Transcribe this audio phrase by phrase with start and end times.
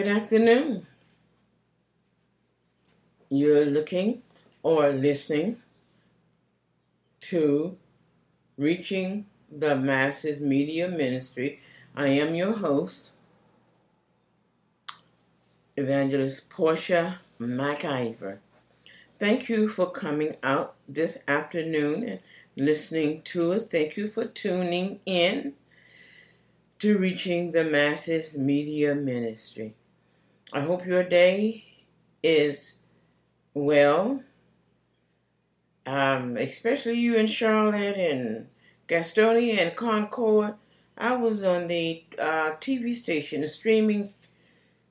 [0.00, 0.86] Good afternoon.
[3.28, 4.22] You're looking
[4.62, 5.58] or listening
[7.28, 7.76] to
[8.56, 11.60] Reaching the Masses Media Ministry.
[11.94, 13.12] I am your host,
[15.76, 18.38] Evangelist Portia McIver.
[19.18, 22.20] Thank you for coming out this afternoon and
[22.56, 23.66] listening to us.
[23.66, 25.52] Thank you for tuning in
[26.78, 29.74] to Reaching the Masses Media Ministry.
[30.52, 31.64] I hope your day
[32.24, 32.78] is
[33.54, 34.24] well,
[35.86, 38.48] um, especially you in Charlotte and
[38.88, 40.54] Gastonia and Concord.
[40.98, 44.12] I was on the uh, TV station, the streaming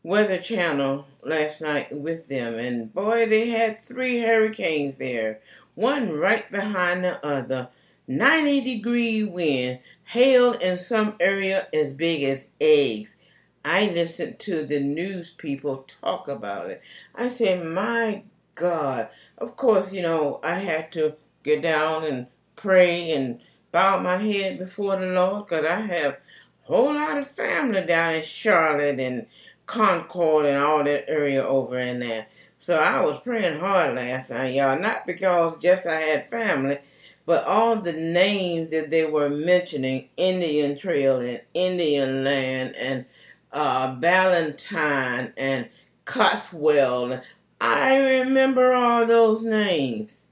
[0.01, 5.41] weather channel last night with them, and boy, they had three hurricanes there,
[5.75, 7.67] one right behind the other.
[8.07, 13.15] 90 degree wind, hail in some area as big as eggs.
[13.63, 16.81] I listened to the news people talk about it.
[17.15, 18.23] I said, my
[18.55, 19.09] God.
[19.37, 23.39] Of course, you know, I had to get down and pray and
[23.71, 28.15] bow my head before the Lord because I have a whole lot of family down
[28.15, 29.27] in Charlotte and
[29.65, 32.27] Concord and all that area over in there.
[32.57, 34.79] So I was praying hard last night, y'all.
[34.79, 36.79] Not because just I had family,
[37.25, 43.05] but all the names that they were mentioning Indian Trail and Indian Land and
[43.51, 45.69] uh, Ballantyne and
[46.05, 47.21] Cotswold.
[47.61, 50.27] I remember all those names.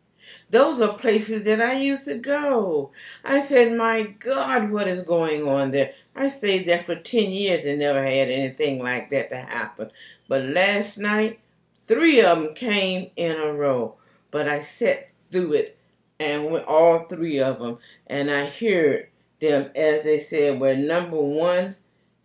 [0.49, 2.91] Those are places that I used to go.
[3.23, 5.93] I said, My God, what is going on there?
[6.15, 9.91] I stayed there for 10 years and never had anything like that to happen.
[10.29, 11.39] But last night,
[11.75, 13.95] three of them came in a row.
[14.31, 15.77] But I sat through it
[16.19, 17.79] and went all three of them.
[18.07, 19.07] And I heard
[19.41, 21.75] them, as they said, where number one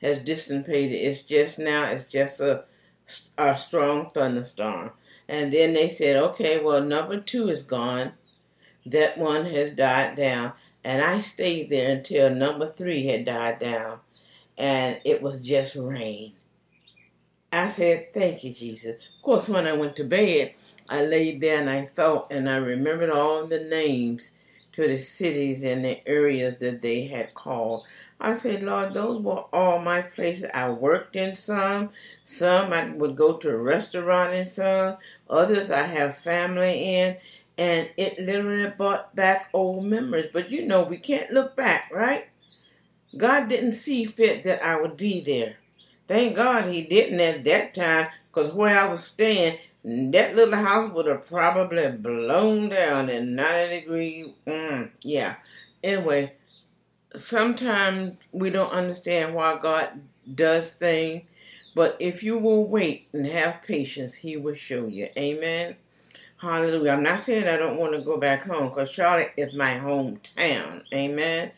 [0.03, 0.97] has dissipated.
[0.97, 2.65] It's just now, it's just a,
[3.39, 4.91] a strong thunderstorm.
[5.29, 8.13] And then they said, okay, well, number two is gone.
[8.85, 10.53] That one has died down.
[10.85, 14.01] And I stayed there until number three had died down.
[14.59, 16.35] And it was just rain.
[17.53, 18.97] I said, Thank you, Jesus.
[18.97, 20.55] Of course, when I went to bed,
[20.89, 24.33] I laid there and I thought and I remembered all the names
[24.73, 27.85] to the cities and the areas that they had called.
[28.21, 30.49] I said, Lord, those were all my places.
[30.55, 31.91] I worked in some,
[32.25, 34.97] some I would go to a restaurant in some,
[35.29, 37.17] others I have family in,
[37.59, 40.29] and it literally brought back old memories.
[40.33, 42.29] But you know, we can't look back, right?
[43.17, 45.57] God didn't see fit that I would be there.
[46.09, 50.93] Thank God He didn't at that time, because where I was staying, that little house
[50.93, 54.34] would have probably blown down in 90 degree.
[54.46, 55.37] Mm, yeah.
[55.82, 56.34] Anyway,
[57.17, 60.00] sometimes we don't understand why God
[60.32, 61.29] does things,
[61.75, 65.08] but if you will wait and have patience, He will show you.
[65.17, 65.76] Amen.
[66.37, 66.93] Hallelujah.
[66.93, 70.82] I'm not saying I don't want to go back home because Charlotte is my hometown.
[70.93, 71.52] Amen.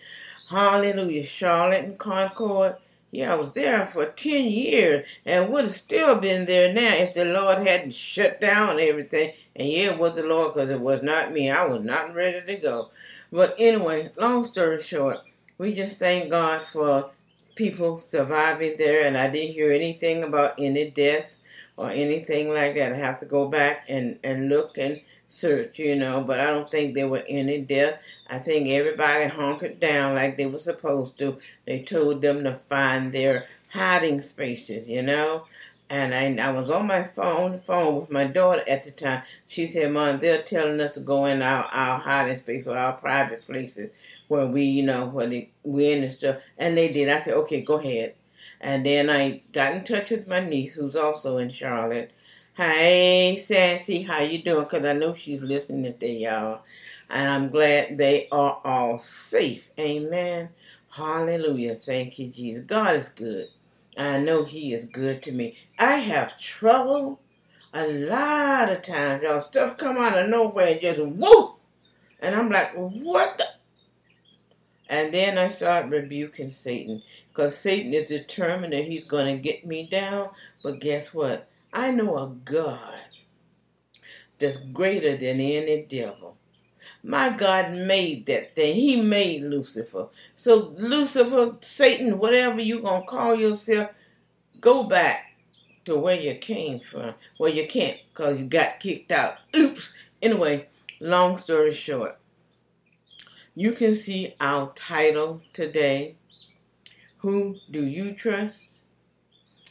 [0.50, 1.22] Hallelujah.
[1.22, 2.76] Charlotte and Concord.
[3.14, 7.14] Yeah, I was there for 10 years and would have still been there now if
[7.14, 9.34] the Lord hadn't shut down everything.
[9.55, 11.49] And yeah, it was the Lord because it was not me.
[11.49, 12.90] I was not ready to go.
[13.31, 15.19] But anyway, long story short,
[15.58, 17.12] we just thank God for
[17.55, 19.06] people surviving there.
[19.06, 21.38] And I didn't hear anything about any deaths
[21.76, 22.93] or anything like that.
[22.93, 25.00] I have to go back and, and look and
[25.34, 28.02] search, you know, but I don't think there were any deaths.
[28.28, 31.38] I think everybody hunkered down like they were supposed to.
[31.66, 35.46] They told them to find their hiding spaces, you know.
[35.90, 39.22] And I, I was on my phone, phone with my daughter at the time.
[39.46, 42.94] She said, Mom, they're telling us to go in our, our hiding space or our
[42.94, 43.94] private places
[44.28, 46.36] where we, you know, where they, we in and stuff.
[46.56, 47.10] And they did.
[47.10, 48.14] I said, okay, go ahead.
[48.60, 52.12] And then I got in touch with my niece, who's also in Charlotte.
[52.56, 54.62] Hey, Sassy, how you doing?
[54.62, 56.62] Because I know she's listening to y'all.
[57.10, 59.68] And I'm glad they are all safe.
[59.76, 60.50] Amen.
[60.90, 61.74] Hallelujah.
[61.74, 62.64] Thank you, Jesus.
[62.64, 63.48] God is good.
[63.98, 65.56] I know He is good to me.
[65.80, 67.20] I have trouble
[67.72, 69.40] a lot of times, y'all.
[69.40, 71.56] Stuff come out of nowhere and just whoop.
[72.20, 73.46] And I'm like, what the?
[74.88, 79.66] And then I start rebuking Satan because Satan is determined that he's going to get
[79.66, 80.28] me down.
[80.62, 81.48] But guess what?
[81.74, 82.78] I know a God
[84.38, 86.36] that's greater than any devil.
[87.02, 88.76] My God made that thing.
[88.76, 90.06] He made Lucifer.
[90.36, 93.90] So, Lucifer, Satan, whatever you're going to call yourself,
[94.60, 95.36] go back
[95.84, 97.14] to where you came from.
[97.40, 99.38] Well, you can't because you got kicked out.
[99.56, 99.92] Oops.
[100.22, 100.68] Anyway,
[101.00, 102.18] long story short,
[103.56, 106.14] you can see our title today.
[107.18, 108.73] Who do you trust?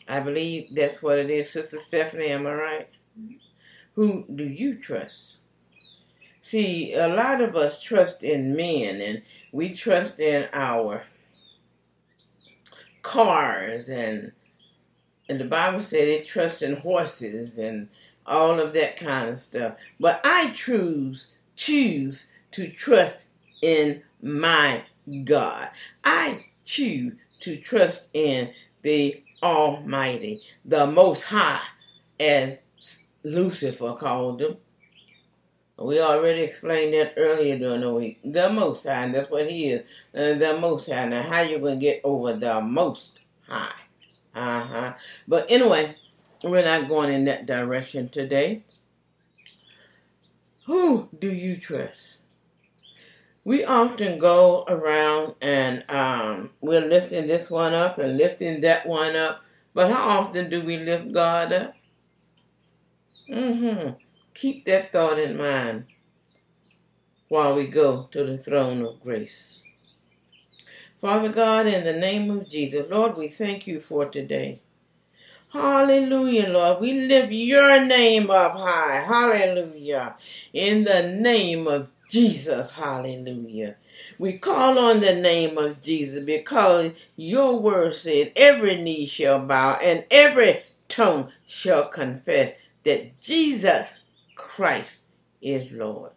[0.08, 2.28] I believe that's what it is, Sister Stephanie.
[2.28, 2.90] Am I right?
[3.96, 5.38] Who do you trust?
[6.42, 9.22] See, a lot of us trust in men and
[9.52, 11.04] we trust in our
[13.02, 14.34] cars and
[15.30, 17.88] and the Bible said it trusts in horses and
[18.26, 19.78] all of that kind of stuff.
[20.00, 23.30] But I choose choose to trust
[23.62, 24.84] in my
[25.24, 25.70] God.
[26.04, 28.52] I choose to trust in
[28.82, 31.62] the Almighty, the Most High,
[32.20, 32.60] as
[33.24, 34.58] Lucifer called him.
[35.78, 38.20] We already explained that earlier during the week.
[38.24, 39.82] The Most High, that's what He is.
[40.16, 41.08] Uh, the Most High.
[41.08, 43.74] Now, how you going to get over the Most High?
[44.34, 44.94] Uh huh.
[45.28, 45.96] But anyway,
[46.44, 48.64] we're not going in that direction today.
[50.66, 52.23] Who do you trust?
[53.46, 59.16] We often go around and um, we're lifting this one up and lifting that one
[59.16, 59.42] up.
[59.74, 61.76] But how often do we lift God up?
[63.30, 63.92] Mm-hmm.
[64.34, 65.86] Keep that thought in mind
[67.28, 69.60] while we go to the throne of grace.
[71.02, 74.62] Father God, in the name of Jesus, Lord, we thank you for today.
[75.52, 76.82] Hallelujah, Lord.
[76.82, 79.04] We lift your name up high.
[79.06, 80.16] Hallelujah.
[80.54, 82.70] In the name of Jesus.
[82.70, 83.76] Hallelujah.
[84.20, 89.80] We call on the name of Jesus because your word said every knee shall bow
[89.84, 92.54] and every tongue shall confess
[92.84, 94.02] that Jesus
[94.36, 95.06] Christ
[95.42, 96.12] is Lord.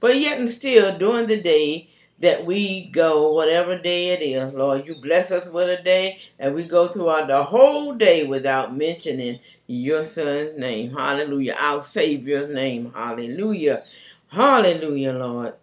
[0.00, 4.88] But yet and still during the day that we go, whatever day it is, Lord,
[4.88, 9.38] you bless us with a day and we go throughout the whole day without mentioning
[9.68, 10.90] your son's name.
[10.90, 11.54] Hallelujah.
[11.60, 12.92] Our Savior's name.
[12.96, 13.84] Hallelujah.
[14.28, 15.54] Hallelujah, Lord.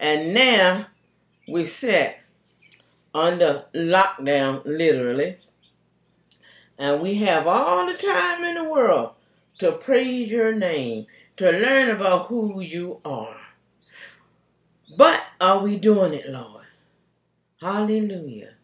[0.00, 0.86] And now
[1.48, 2.18] we sit
[3.14, 5.36] under lockdown, literally.
[6.78, 9.12] And we have all the time in the world
[9.58, 13.36] to praise your name, to learn about who you are.
[14.96, 16.64] But are we doing it, Lord?
[17.60, 18.54] Hallelujah.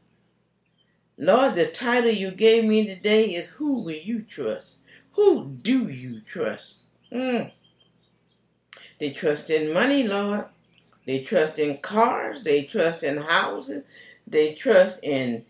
[1.18, 4.78] Lord, the title you gave me today is Who Will You Trust?
[5.12, 6.78] Who do you trust?
[7.12, 7.52] Mm.
[8.98, 10.46] They trust in money, Lord.
[11.06, 12.42] They trust in cars.
[12.42, 13.84] They trust in houses.
[14.26, 15.44] They trust in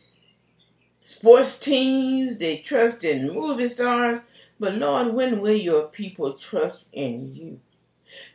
[1.04, 2.36] sports teams.
[2.36, 4.20] They trust in movie stars.
[4.58, 7.60] But Lord, when will your people trust in you?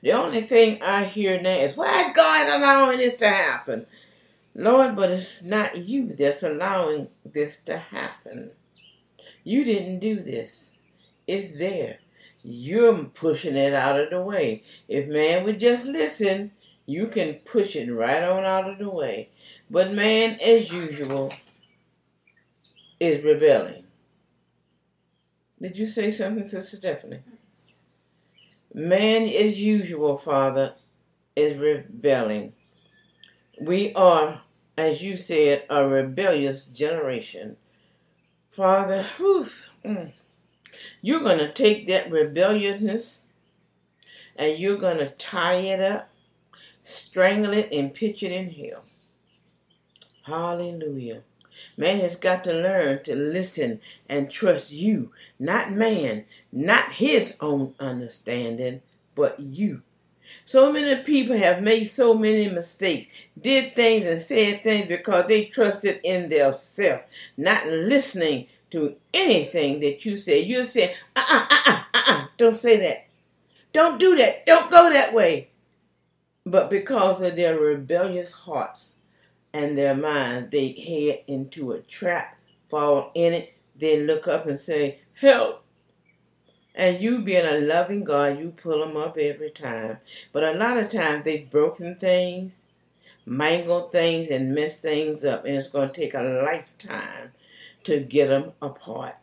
[0.01, 3.85] The only thing I hear now is, why is God allowing this to happen?
[4.55, 8.51] Lord, but it's not you that's allowing this to happen.
[9.43, 10.73] You didn't do this.
[11.27, 11.99] It's there.
[12.43, 14.63] You're pushing it out of the way.
[14.87, 16.51] If man would just listen,
[16.85, 19.29] you can push it right on out of the way.
[19.69, 21.33] But man, as usual,
[22.99, 23.83] is rebelling.
[25.61, 27.19] Did you say something, Sister Stephanie?
[28.73, 30.75] Man, as usual, Father,
[31.35, 32.53] is rebelling.
[33.59, 34.43] We are,
[34.77, 37.57] as you said, a rebellious generation.
[38.51, 39.49] Father, whew,
[39.83, 40.13] mm,
[41.01, 43.23] you're going to take that rebelliousness
[44.35, 46.09] and you're going to tie it up,
[46.81, 48.83] strangle it, and pitch it in hell.
[50.23, 51.23] Hallelujah.
[51.75, 57.73] Man has got to learn to listen and trust you, not man, not his own
[57.79, 58.81] understanding,
[59.15, 59.81] but you.
[60.45, 63.07] So many people have made so many mistakes,
[63.39, 67.03] did things and said things because they trusted in themselves,
[67.35, 70.41] not listening to anything that you say.
[70.41, 73.07] You say, uh uh-uh, uh uh uh uh, don't say that.
[73.73, 74.45] Don't do that.
[74.45, 75.49] Don't go that way.
[76.45, 78.95] But because of their rebellious hearts
[79.53, 82.37] and their minds, they head into a trap,
[82.69, 85.63] fall in it, then look up and say, Help.
[86.73, 89.97] And you being a loving God, you pull them up every time.
[90.31, 92.61] But a lot of times they've broken things,
[93.25, 95.45] mangled things, and messed things up.
[95.45, 97.31] And it's going to take a lifetime
[97.83, 99.15] to get them apart.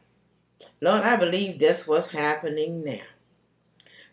[0.81, 3.03] Lord, I believe that's what's happening now.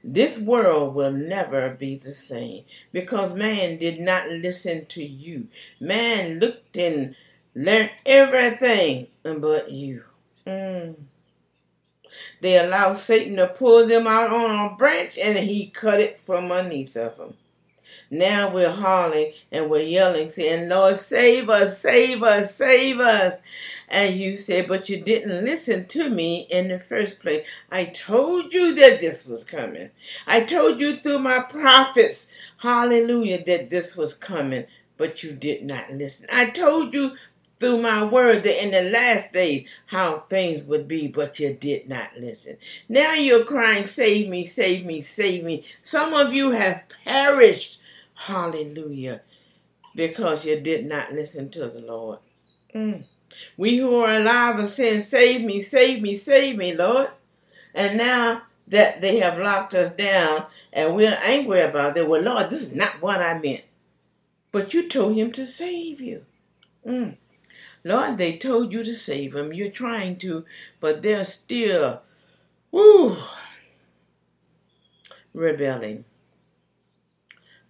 [0.03, 5.47] This world will never be the same because man did not listen to you.
[5.79, 7.15] Man looked and
[7.55, 10.03] learned everything but you.
[10.45, 10.95] Mm.
[12.41, 16.51] They allowed Satan to pull them out on a branch and he cut it from
[16.51, 17.35] underneath of them.
[18.09, 23.35] Now we're hauling and we're yelling, saying, Lord, save us, save us, save us.
[23.89, 27.45] And you said, but you didn't listen to me in the first place.
[27.71, 29.89] I told you that this was coming.
[30.25, 34.65] I told you through my prophets, hallelujah, that this was coming,
[34.97, 36.27] but you did not listen.
[36.31, 37.15] I told you
[37.59, 41.87] through my word that in the last days how things would be, but you did
[41.87, 42.57] not listen.
[42.89, 45.63] Now you're crying, Save me, save me, save me.
[45.81, 47.79] Some of you have perished
[48.15, 49.21] Hallelujah.
[49.95, 52.19] Because you did not listen to the Lord.
[52.73, 53.03] Mm.
[53.57, 57.09] We who are alive are saying, Save me, save me, save me, Lord.
[57.73, 62.49] And now that they have locked us down and we're angry about it, well, Lord,
[62.49, 63.63] this is not what I meant.
[64.51, 66.25] But you told him to save you.
[66.87, 67.17] Mm.
[67.83, 69.51] Lord, they told you to save them.
[69.51, 70.45] You're trying to,
[70.79, 72.01] but they're still,
[72.71, 73.17] woo,
[75.33, 76.05] rebelling.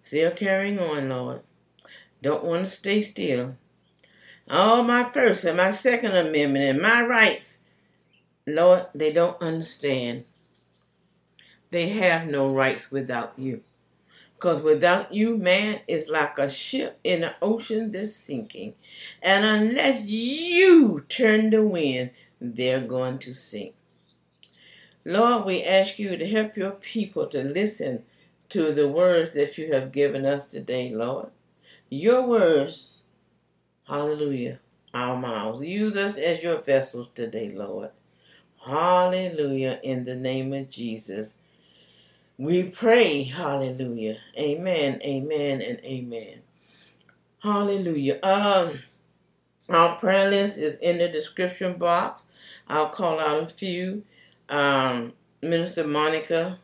[0.03, 1.41] Still carrying on, Lord.
[2.21, 3.55] Don't want to stay still.
[4.49, 7.59] All my First and my Second Amendment and my rights,
[8.45, 10.25] Lord, they don't understand.
[11.71, 13.61] They have no rights without you.
[14.35, 18.75] Because without you, man is like a ship in an ocean that's sinking.
[19.21, 23.73] And unless you turn the wind, they're going to sink.
[25.05, 28.03] Lord, we ask you to help your people to listen
[28.53, 31.29] to the words that you have given us today, Lord.
[31.89, 32.99] Your words,
[33.87, 34.59] hallelujah,
[34.93, 35.63] our mouths.
[35.65, 37.89] Use us as your vessels today, Lord.
[38.63, 41.33] Hallelujah, in the name of Jesus.
[42.37, 44.19] We pray, hallelujah.
[44.37, 46.41] Amen, amen, and amen.
[47.39, 48.19] Hallelujah.
[48.21, 48.81] Um,
[49.67, 52.25] our prayer list is in the description box.
[52.67, 54.03] I'll call out a few.
[54.47, 56.59] Um, Minister Monica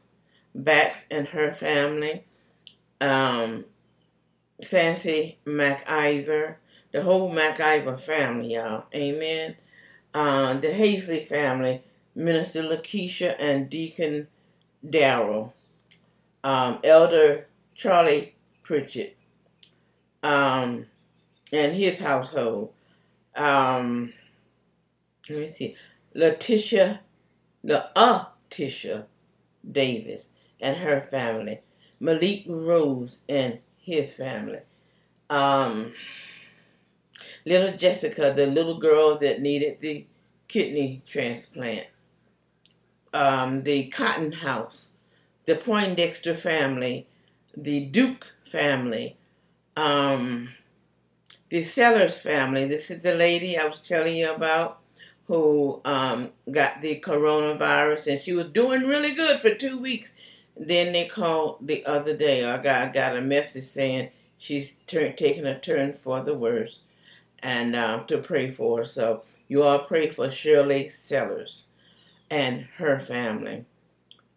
[0.56, 2.25] Bax and her family,
[3.00, 3.65] um,
[4.62, 6.56] Sancy McIver,
[6.91, 8.86] the whole McIver family, y'all.
[8.94, 9.56] Amen.
[10.13, 11.84] Uh, the Hazley family,
[12.15, 14.27] Minister Lakeisha and Deacon
[14.88, 15.53] Darrell,
[16.44, 19.18] um, Elder Charlie Pritchett,
[20.24, 20.88] um,
[21.53, 22.74] and his household.
[23.36, 24.13] Um,
[25.29, 25.75] let me see,
[26.13, 27.01] Letitia,
[27.63, 29.06] the uh Tisha
[29.70, 30.29] Davis,
[30.60, 31.62] and her family,
[32.00, 34.60] Malik Rose and his family,
[35.30, 35.94] um,
[37.46, 40.06] little Jessica, the little girl that needed the
[40.48, 41.88] kidney transplant,
[43.13, 44.89] um, the Cotton House,
[45.46, 47.08] the Poindexter family,
[47.56, 49.18] the Duke family,
[49.75, 50.50] um,
[51.50, 52.66] the Sellers family.
[52.66, 54.80] This is the lady I was telling you about
[55.28, 60.12] who um, got the coronavirus, and she was doing really good for two weeks.
[60.60, 62.44] Then they called the other day.
[62.44, 66.82] I got, I got a message saying she's turn, taking a turn for the worse,
[67.39, 68.86] and um, to pray for her.
[68.86, 71.68] So you all pray for Shirley Sellers
[72.30, 73.66] and her family.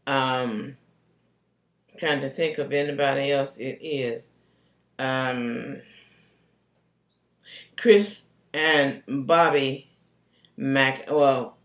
[0.07, 0.77] Um,
[1.99, 3.57] trying to think of anybody else.
[3.57, 4.31] It is
[5.01, 5.79] um,
[7.77, 9.91] Chris and Bobby
[10.57, 11.11] Mac.
[11.11, 11.57] Well,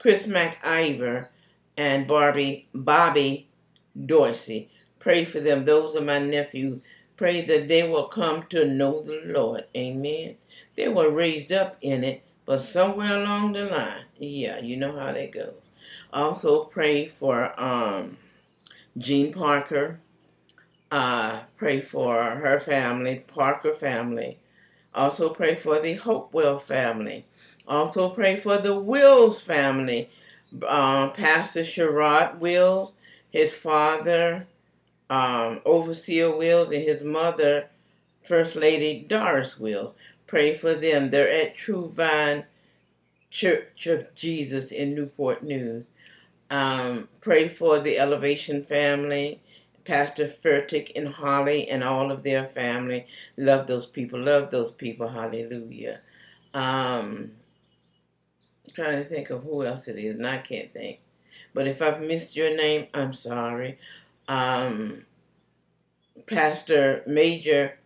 [0.00, 1.28] Chris McIver
[1.76, 3.48] and Barbie Bobby
[3.94, 4.70] Dorsey.
[4.98, 5.64] Pray for them.
[5.64, 6.80] Those are my nephews.
[7.16, 9.64] Pray that they will come to know the Lord.
[9.76, 10.36] Amen.
[10.76, 15.12] They were raised up in it, but somewhere along the line, yeah, you know how
[15.12, 15.54] that goes.
[16.12, 18.18] Also pray for um,
[18.98, 20.00] Jean Parker.
[20.90, 24.38] Uh, pray for her family, Parker family.
[24.94, 27.26] Also pray for the Hopewell family.
[27.66, 30.08] Also pray for the Wills family.
[30.66, 32.92] Uh, Pastor Sherrod Wills,
[33.34, 34.46] his father,
[35.10, 37.68] um, Overseer Wills, and his mother,
[38.22, 39.96] First Lady Doris Wills.
[40.28, 41.10] Pray for them.
[41.10, 42.44] They're at True Vine
[43.30, 45.88] Church of Jesus in Newport News.
[46.48, 49.40] Um, pray for the Elevation family,
[49.84, 53.08] Pastor Furtick and Holly and all of their family.
[53.36, 54.20] Love those people.
[54.20, 55.08] Love those people.
[55.08, 56.02] Hallelujah.
[56.54, 57.32] Um,
[58.72, 61.00] trying to think of who else it is, and I can't think.
[61.52, 63.78] But if I've missed your name, I'm sorry.
[64.28, 65.06] Um,
[66.26, 67.78] Pastor Major,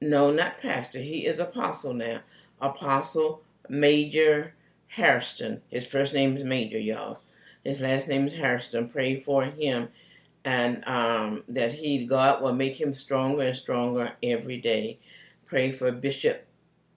[0.00, 0.98] no, not Pastor.
[0.98, 2.20] He is Apostle now.
[2.60, 4.54] Apostle Major
[4.88, 5.62] Harrison.
[5.68, 7.20] His first name is Major, y'all.
[7.64, 8.88] His last name is Harrison.
[8.88, 9.88] Pray for him
[10.44, 14.98] and um, that he, God, will make him stronger and stronger every day.
[15.44, 16.46] Pray for Bishop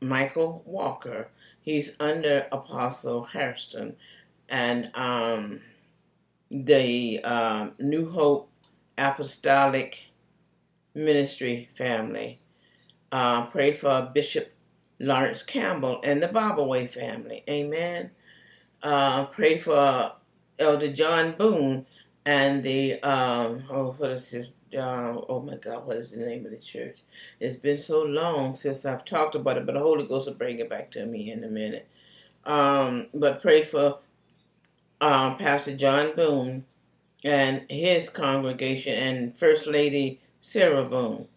[0.02, 1.30] Michael Walker.
[1.62, 3.96] He's under Apostle Harrison.
[4.50, 5.62] And um,
[6.64, 8.50] the um, New Hope
[8.98, 10.06] Apostolic
[10.94, 12.40] Ministry family.
[13.12, 14.54] Uh, pray for Bishop
[15.00, 17.44] Lawrence Campbell and the Bobaway family.
[17.50, 18.12] Amen.
[18.82, 20.14] Uh, pray for
[20.60, 21.86] Elder John Boone
[22.26, 26.46] and the um oh what is this uh, oh my God what is the name
[26.46, 27.00] of the church?
[27.40, 30.60] It's been so long since I've talked about it, but the Holy Ghost will bring
[30.60, 31.88] it back to me in a minute.
[32.46, 34.00] Um, but pray for
[35.02, 36.66] um, Pastor John Boone
[37.24, 41.28] and his congregation and First Lady Sarah Boone.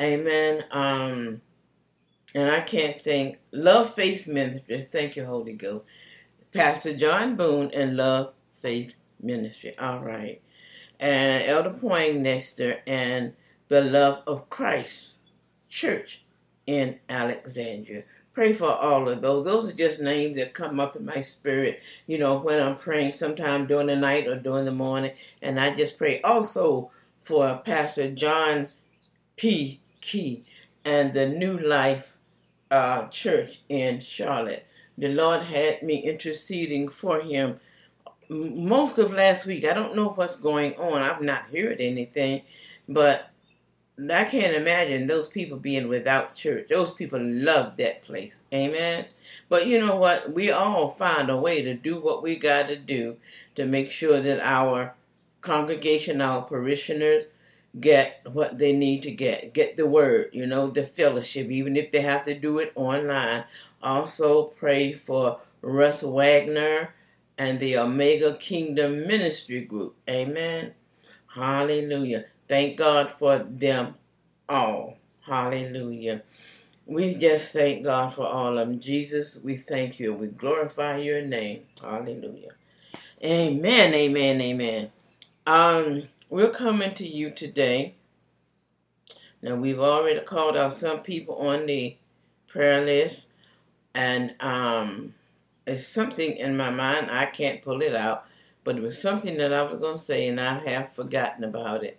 [0.00, 0.64] Amen.
[0.70, 1.42] Um,
[2.34, 4.82] and I can't think Love Faith Ministry.
[4.82, 5.84] Thank you, Holy Ghost.
[6.52, 9.78] Pastor John Boone and Love Faith Ministry.
[9.78, 10.40] All right.
[10.98, 13.34] And Elder Poindexter and
[13.68, 15.16] the Love of Christ
[15.68, 16.23] Church
[16.66, 18.04] in Alexandria.
[18.32, 19.44] Pray for all of those.
[19.44, 23.12] Those are just names that come up in my spirit, you know, when I'm praying
[23.12, 25.12] sometime during the night or during the morning.
[25.40, 26.90] And I just pray also
[27.22, 28.68] for Pastor John
[29.36, 29.80] P.
[30.00, 30.44] Key
[30.84, 32.14] and the New Life
[32.70, 34.66] uh, Church in Charlotte.
[34.98, 37.60] The Lord had me interceding for him
[38.28, 39.64] most of last week.
[39.64, 41.02] I don't know what's going on.
[41.02, 42.42] I've not heard anything,
[42.88, 43.30] but
[43.98, 46.68] I can't imagine those people being without church.
[46.68, 48.36] Those people love that place.
[48.52, 49.06] Amen.
[49.48, 50.32] But you know what?
[50.32, 53.18] We all find a way to do what we got to do
[53.54, 54.94] to make sure that our
[55.42, 57.24] congregation, our parishioners,
[57.78, 59.52] get what they need to get.
[59.54, 63.44] Get the word, you know, the fellowship, even if they have to do it online.
[63.80, 66.94] Also, pray for Russ Wagner
[67.38, 69.94] and the Omega Kingdom Ministry Group.
[70.08, 70.74] Amen.
[71.34, 72.26] Hallelujah.
[72.46, 73.94] Thank God for them
[74.48, 74.98] all.
[75.22, 76.22] Hallelujah.
[76.86, 78.78] We just thank God for all of them.
[78.78, 80.12] Jesus, we thank you.
[80.12, 81.62] And we glorify your name.
[81.80, 82.52] Hallelujah.
[83.24, 84.90] Amen, amen, amen.
[85.46, 87.94] Um, we're coming to you today.
[89.40, 91.96] Now, we've already called out some people on the
[92.46, 93.28] prayer list,
[93.94, 95.14] and um,
[95.66, 97.10] it's something in my mind.
[97.10, 98.26] I can't pull it out,
[98.62, 101.84] but it was something that I was going to say, and I have forgotten about
[101.84, 101.98] it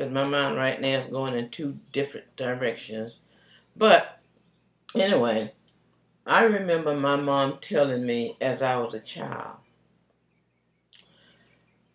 [0.00, 3.20] because my mind right now is going in two different directions.
[3.76, 4.18] But
[4.94, 5.52] anyway,
[6.24, 9.56] I remember my mom telling me as I was a child,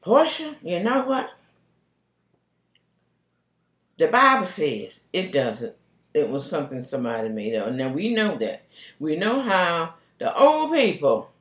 [0.02, 1.32] Portia, you know what?
[3.98, 5.76] The Bible says it doesn't.
[6.14, 7.70] it was something somebody made up.
[7.70, 8.66] And now we know that.
[9.00, 11.32] We know how the old people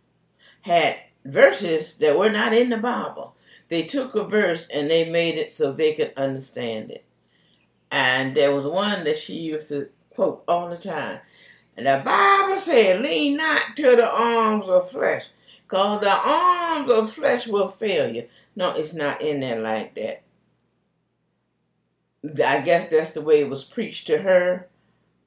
[0.63, 0.97] had
[1.27, 3.34] verses that were not in the Bible.
[3.69, 7.05] They took a verse and they made it so they could understand it.
[7.91, 11.21] And there was one that she used to quote all the time.
[11.77, 15.25] And the Bible said, lean not to the arms of flesh,
[15.63, 18.29] because the arms of flesh will fail you.
[18.55, 20.23] No, it's not in there like that.
[22.25, 24.69] I guess that's the way it was preached to her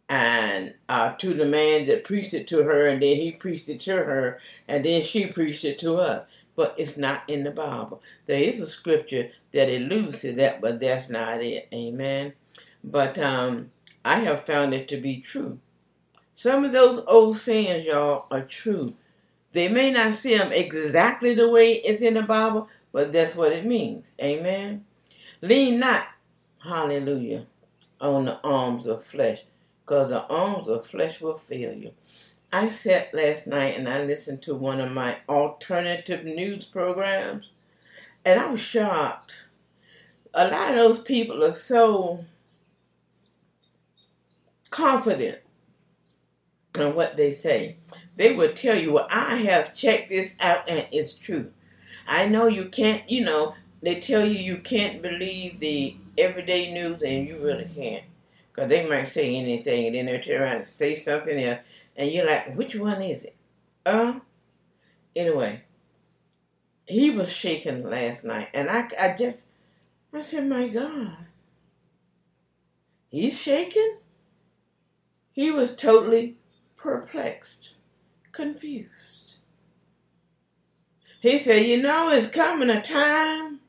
[0.09, 3.81] and uh, to the man that preached it to her, and then he preached it
[3.81, 6.25] to her, and then she preached it to us.
[6.57, 8.01] But it's not in the Bible.
[8.25, 11.69] There is a scripture that alludes to that, but that's not it.
[11.73, 12.33] Amen.
[12.83, 13.71] But um,
[14.03, 15.59] I have found it to be true.
[16.33, 18.95] Some of those old sayings, y'all, are true.
[19.53, 23.51] They may not see them exactly the way it's in the Bible, but that's what
[23.51, 24.15] it means.
[24.21, 24.85] Amen.
[25.41, 26.05] Lean not,
[26.63, 27.45] hallelujah,
[28.01, 29.43] on the arms of flesh,
[29.85, 31.91] because the arms of flesh will fail you.
[32.51, 37.49] I sat last night and I listened to one of my alternative news programs,
[38.23, 39.45] and I was shocked.
[40.33, 42.19] A lot of those people are so
[44.69, 45.39] confident
[46.77, 47.77] in what they say.
[48.15, 51.51] They will tell you, well, I have checked this out and it's true.
[52.07, 57.01] I know you can't, you know, they tell you you can't believe the everyday news
[57.01, 58.03] and you really can't.
[58.51, 61.59] Because they might say anything and then they're turn around and say something else.
[61.97, 63.35] And you're like, which one is it?
[63.85, 64.19] Uh?
[65.15, 65.63] Anyway,
[66.87, 68.49] he was shaking last night.
[68.53, 69.47] And I, I just,
[70.13, 71.17] I said, my God.
[73.09, 73.97] He's shaking?
[75.31, 76.37] He was totally
[76.75, 77.75] perplexed,
[78.31, 79.35] confused.
[81.19, 83.59] He said, You know, it's coming a time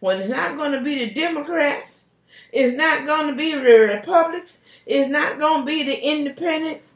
[0.00, 2.04] when it's not going to be the Democrats,
[2.52, 6.94] it's not going to be the Republicans, it's not going to be the Independents.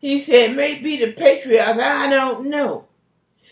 [0.00, 2.86] He said, Maybe the Patriots, I don't know.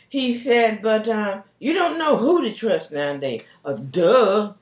[0.08, 3.42] He said, But um, you don't know who to trust nowadays.
[3.64, 4.54] Uh, duh.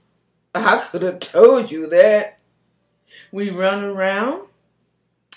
[0.54, 2.38] I could have told you that.
[3.30, 4.48] We run around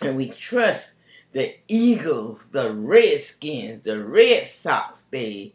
[0.01, 0.95] and we trust
[1.33, 5.53] the Eagles, the Redskins, the Red Sox, the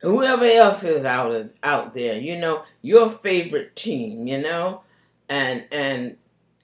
[0.00, 2.18] whoever else is out out there.
[2.18, 4.26] You know your favorite team.
[4.26, 4.82] You know,
[5.28, 6.16] and and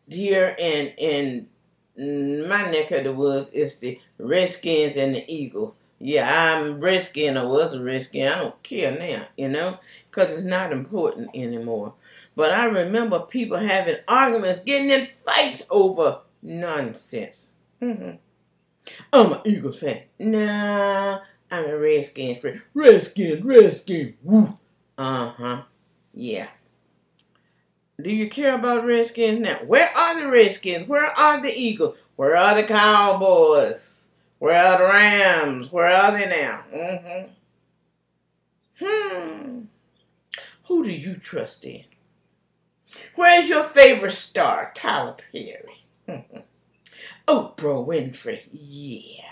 [0.09, 1.49] here in in
[1.99, 5.79] my neck of the woods is the Redskins and the Eagles.
[5.99, 7.39] Yeah, I'm Redskin.
[7.39, 8.29] I was a Redskin.
[8.31, 9.79] I don't care now, you know,
[10.11, 11.95] because it's not important anymore.
[12.35, 17.53] But I remember people having arguments, getting in fights over nonsense.
[17.81, 18.17] Mm-hmm.
[19.13, 20.03] I'm an Eagles fan.
[20.19, 22.63] Nah, I'm a Redskin fan.
[22.75, 24.59] Redskin, Redskin, woo.
[24.99, 25.63] Uh huh.
[26.13, 26.49] Yeah.
[28.01, 29.57] Do you care about Redskins now?
[29.65, 30.87] Where are the Redskins?
[30.87, 31.97] Where are the Eagles?
[32.17, 34.09] Where are the Cowboys?
[34.39, 35.73] Where are the Rams?
[35.73, 36.65] Where are they now?
[36.73, 37.33] Mm-hmm.
[38.85, 39.61] Hmm.
[40.65, 41.85] Who do you trust in?
[43.15, 44.73] Where's your favorite star?
[44.75, 45.85] Tyler Perry.
[46.07, 46.41] Mm-hmm.
[47.29, 48.43] Oprah Winfrey.
[48.53, 49.23] Yeah.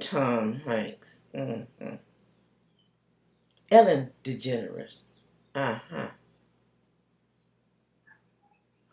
[0.00, 1.20] Tom Hanks.
[1.34, 1.94] Mm-hmm.
[3.70, 5.02] Ellen DeGeneres.
[5.54, 6.08] Uh huh.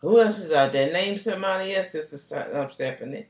[0.00, 0.92] Who else is out there?
[0.92, 3.26] Name somebody else, Sister um, Stephanie.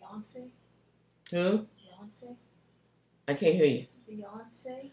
[0.00, 0.48] Beyonce.
[1.30, 1.58] Who?
[1.58, 2.36] Beyonce.
[3.28, 3.86] I can't hear you.
[4.10, 4.90] Beyonce.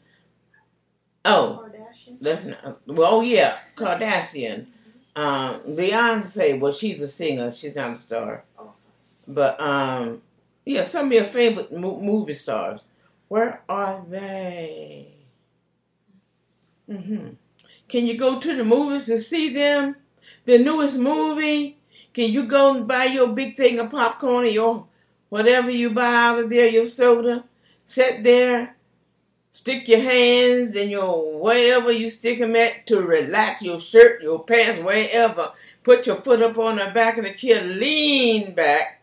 [1.25, 2.17] Oh, Kardashian.
[2.19, 2.81] that's not.
[2.85, 4.67] Well, oh yeah, Kardashian.
[5.15, 6.59] Um, Beyonce.
[6.59, 7.49] Well, she's a singer.
[7.49, 8.43] She's not a star.
[8.59, 8.93] Oh, sorry.
[9.27, 10.21] But um,
[10.65, 12.83] yeah, some of your favorite mo- movie stars.
[13.29, 15.13] Where are they?
[16.89, 17.29] Mm-hmm.
[17.87, 19.95] Can you go to the movies to see them?
[20.45, 21.77] The newest movie?
[22.13, 24.87] Can you go and buy your big thing of popcorn or your
[25.29, 27.45] whatever you buy out of there, your soda?
[27.85, 28.75] Sit there,
[29.51, 34.43] stick your hands in your wherever you stick them at to relax your shirt, your
[34.43, 35.51] pants, wherever.
[35.83, 39.01] Put your foot up on the back of the chair, lean back,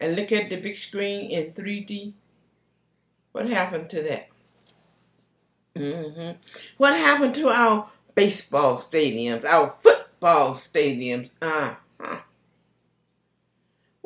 [0.00, 2.12] and look at the big screen in 3D.
[3.32, 4.28] What happened to that?
[5.76, 6.30] hmm
[6.76, 11.30] What happened to our baseball stadiums, our football stadiums?
[11.40, 12.20] Uh huh.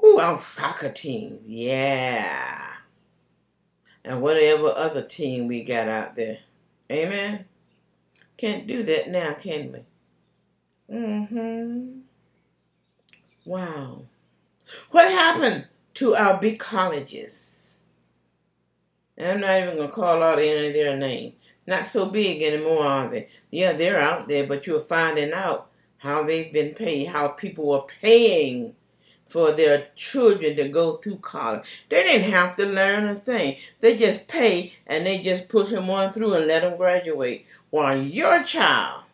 [0.04, 1.40] Ooh, our soccer team.
[1.46, 2.74] Yeah.
[4.04, 6.38] And whatever other team we got out there.
[6.92, 7.46] Amen.
[8.36, 10.94] Can't do that now, can we?
[10.94, 12.00] Mm-hmm.
[13.46, 14.02] Wow.
[14.90, 17.76] What happened to our big colleges?
[19.16, 21.34] And I'm not even gonna call out any of their names.
[21.66, 23.28] Not so big anymore, are they?
[23.50, 25.70] Yeah, they're out there, but you're finding out
[26.04, 28.74] how they've been paid, how people were paying
[29.26, 31.64] for their children to go through college.
[31.88, 33.56] They didn't have to learn a thing.
[33.80, 37.46] They just pay and they just push them on through and let them graduate.
[37.70, 39.04] While your child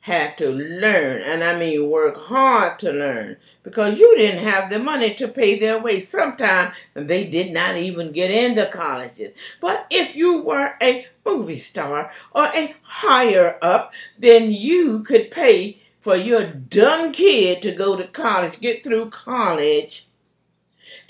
[0.00, 4.78] had to learn, and I mean work hard to learn, because you didn't have the
[4.78, 6.00] money to pay their way.
[6.00, 9.30] Sometimes they did not even get into colleges.
[9.60, 15.78] But if you were a movie star or a higher up, then you could pay
[16.06, 20.06] for your dumb kid to go to college, get through college,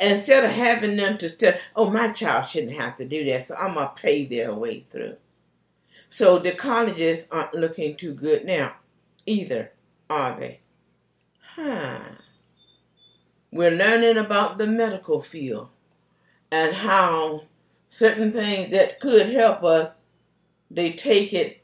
[0.00, 3.54] instead of having them to study, oh, my child shouldn't have to do that, so
[3.56, 5.16] I'm going to pay their way through.
[6.08, 8.76] So the colleges aren't looking too good now
[9.26, 9.72] either,
[10.08, 10.60] are they?
[11.42, 11.98] Huh.
[13.52, 15.68] We're learning about the medical field
[16.50, 17.42] and how
[17.90, 19.92] certain things that could help us,
[20.70, 21.62] they take it,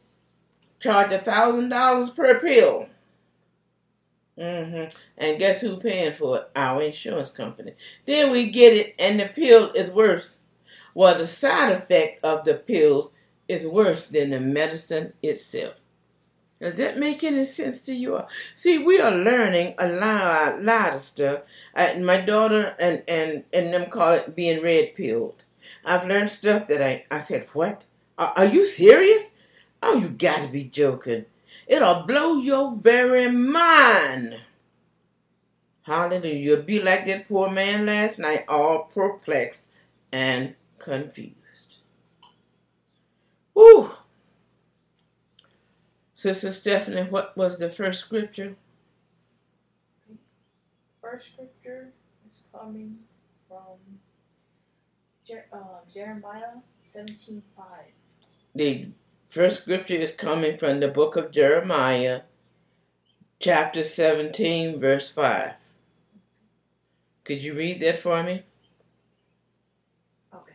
[0.79, 2.91] charge a thousand dollars per pill.
[4.39, 4.97] Mm-hmm.
[5.19, 6.51] And guess who paying for it?
[6.57, 7.75] Our insurance company.
[8.07, 10.41] Then we get it, and the pill is worse.
[10.95, 13.13] Well, the side effect of the pills
[13.49, 15.75] is worse than the medicine itself.
[16.61, 18.21] Does that make any sense to you?
[18.55, 21.41] See, we are learning a lot, a lot of stuff.
[21.75, 25.45] I, my daughter and, and, and them call it being red pilled.
[25.85, 27.87] I've learned stuff that I, I said, what?
[28.17, 29.33] Are, are you serious?
[29.83, 31.27] Oh, you gotta be joking.
[31.73, 34.39] It'll blow your very mind.
[35.85, 36.35] Hallelujah.
[36.35, 39.71] You'll be like that poor man last night, all perplexed
[40.13, 41.79] and confused.
[43.55, 43.91] Whew.
[46.13, 48.57] Sister Stephanie, what was the first scripture?
[51.01, 51.89] First scripture
[52.31, 52.99] is coming
[53.49, 53.79] from
[55.27, 57.41] Jer- uh, Jeremiah 17.5.
[58.55, 58.89] The
[59.33, 62.21] first scripture is coming from the book of Jeremiah,
[63.39, 65.53] chapter 17, verse 5.
[67.25, 68.43] Could you read that for me?
[70.35, 70.53] Okay.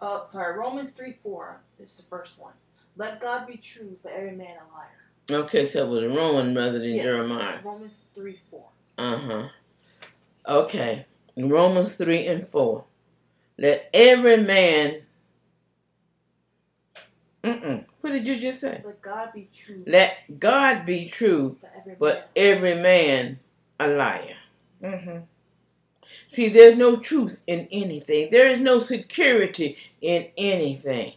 [0.00, 2.54] Uh, sorry, Romans 3 4 is the first one.
[2.96, 5.42] Let God be true, but every man a liar.
[5.44, 7.58] Okay, so it was a Roman rather than Yes, Jeremiah.
[7.62, 8.64] Romans 3 4.
[8.96, 9.48] Uh huh.
[10.48, 11.04] Okay.
[11.36, 12.84] Romans 3 and 4.
[13.58, 15.02] Let every man.
[17.42, 17.84] Mm-mm.
[18.00, 18.82] What did you just say?
[18.84, 21.96] Let God be true, Let God be true, but every man.
[21.98, 23.38] but every man
[23.80, 24.36] a liar.
[24.80, 25.18] hmm
[26.26, 28.28] See, there's no truth in anything.
[28.30, 31.14] There is no security in anything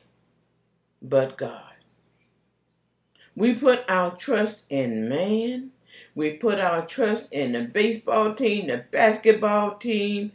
[1.01, 1.63] but God.
[3.35, 5.71] We put our trust in man.
[6.15, 10.33] We put our trust in the baseball team, the basketball team.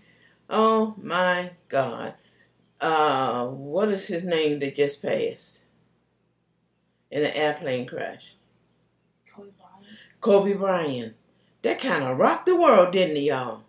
[0.51, 2.14] Oh my God.
[2.81, 5.61] Uh, what is his name that just passed
[7.11, 8.35] in an airplane crash?
[9.35, 9.87] Kobe Bryant.
[10.21, 11.14] Kobe Bryant.
[11.62, 13.62] That kind of rocked the world, didn't he, y'all?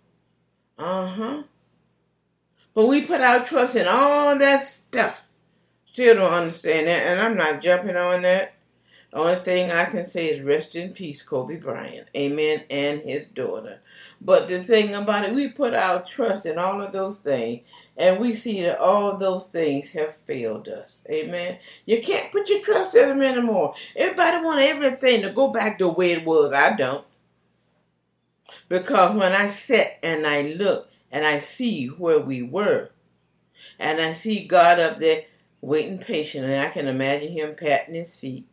[0.78, 1.44] Uh huh.
[2.74, 5.28] But we put our trust in all that stuff.
[5.84, 8.54] Still don't understand that, and I'm not jumping on that.
[9.12, 12.08] The only thing I can say is rest in peace, Kobe Bryant.
[12.16, 12.66] Amen.
[12.70, 13.80] And his daughter.
[14.22, 17.62] But the thing about it, we put our trust in all of those things,
[17.98, 21.04] and we see that all those things have failed us.
[21.10, 21.58] Amen.
[21.86, 23.74] You can't put your trust in them anymore.
[23.96, 26.54] Everybody want everything to go back the way it was.
[26.54, 27.06] I don't.
[28.70, 32.92] Because when I sit and I look and I see where we were,
[33.80, 35.24] and I see God up there
[35.62, 38.48] waiting patiently, I can imagine him patting his feet.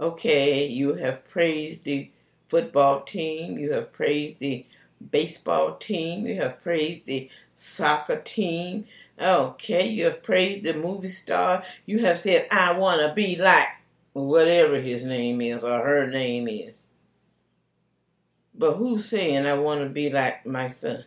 [0.00, 2.10] Okay, you have praised the
[2.48, 4.66] football team, you have praised the
[5.10, 8.86] baseball team, you have praised the soccer team.
[9.20, 11.62] Okay, you have praised the movie star.
[11.86, 13.68] You have said, I want to be like
[14.12, 16.74] whatever his name is or her name is.
[18.54, 21.04] But who's saying I want to be like my son?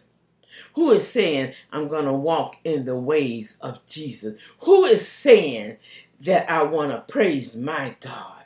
[0.74, 4.36] Who is saying I'm going to walk in the ways of Jesus?
[4.62, 5.78] Who is saying
[6.22, 8.44] that I want to praise my God?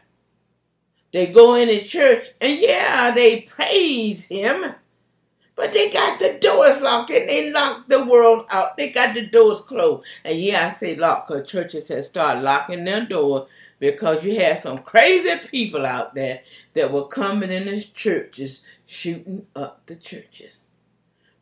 [1.12, 4.76] They go into church and yeah, they praise him.
[5.56, 8.76] But they got the doors locked and they locked the world out.
[8.76, 10.06] They got the doors closed.
[10.24, 13.48] And yeah, I say lock because churches have started locking their doors
[13.80, 16.42] because you had some crazy people out there
[16.74, 20.62] that were coming in these churches shooting up the churches.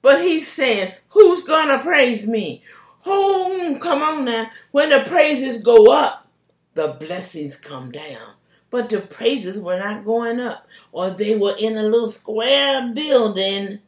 [0.01, 2.63] But he's saying, who's going to praise me?
[3.05, 4.49] Oh, come on now.
[4.71, 6.27] When the praises go up,
[6.73, 8.33] the blessings come down.
[8.69, 10.67] But the praises were not going up.
[10.91, 13.79] Or they were in a little square building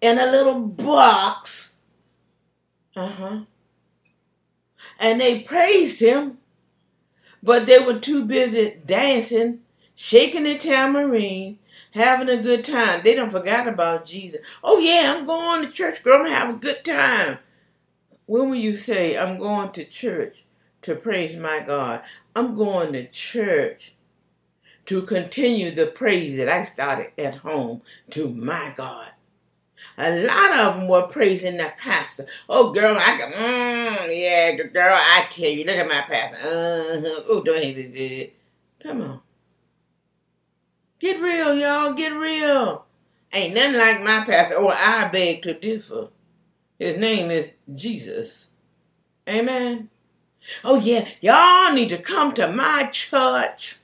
[0.00, 1.76] in a little box.
[2.96, 3.40] Uh huh.
[4.98, 6.38] And they praised him,
[7.42, 9.60] but they were too busy dancing,
[9.94, 11.58] shaking the tambourine,
[11.92, 13.00] having a good time.
[13.02, 14.40] They don't forget about Jesus.
[14.62, 16.18] Oh yeah, I'm going to church, girl.
[16.18, 17.38] I'm gonna have a good time.
[18.26, 20.44] When will you say, I'm going to church
[20.82, 22.02] to praise my God?
[22.36, 23.94] I'm going to church
[24.86, 29.10] to continue the praise that I started at home to my God.
[30.00, 32.26] A lot of them were praising the pastor.
[32.48, 36.36] Oh, girl, I can, mm, yeah, girl, I tell you, look at my pastor.
[36.36, 37.22] Uh-huh.
[37.28, 38.34] Oh, don't hate it.
[38.82, 39.20] Come on.
[40.98, 41.92] Get real, y'all.
[41.92, 42.86] Get real.
[43.32, 44.54] Ain't nothing like my pastor.
[44.56, 46.08] Oh, I beg to differ.
[46.78, 48.50] His name is Jesus.
[49.28, 49.90] Amen.
[50.64, 53.79] Oh, yeah, y'all need to come to my church.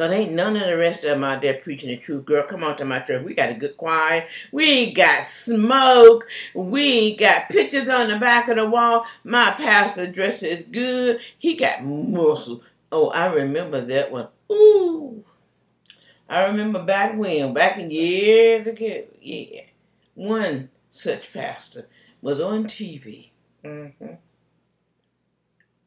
[0.00, 2.24] Cause ain't none of the rest of them out there preaching the truth.
[2.24, 3.22] Girl, come on to my church.
[3.22, 4.26] We got a good choir.
[4.50, 6.26] We got smoke.
[6.54, 9.04] We got pictures on the back of the wall.
[9.24, 11.20] My pastor dresses good.
[11.38, 12.62] He got muscle.
[12.90, 14.28] Oh, I remember that one.
[14.50, 15.22] Ooh.
[16.30, 19.64] I remember back when, back in years ago, yeah,
[20.14, 21.88] one such pastor
[22.22, 23.32] was on TV.
[23.62, 24.14] Mm-hmm.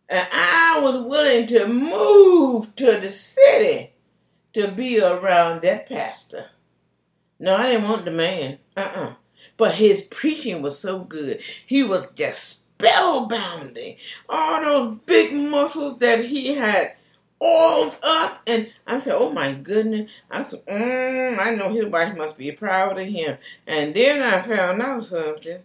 [0.08, 3.93] And I was willing to move to the city
[4.54, 6.48] to be around that pastor.
[7.40, 8.60] No, I didn't want the man.
[8.78, 9.14] Uh-uh.
[9.58, 11.42] But his preaching was so good.
[11.66, 13.98] He was just spellbounding.
[14.30, 16.96] All those big muscles that he had
[17.42, 18.42] oiled up.
[18.48, 20.10] And I said, oh my goodness.
[20.32, 23.38] I said, mm, I know his wife must be proud of him.
[23.68, 25.60] And then I found out something.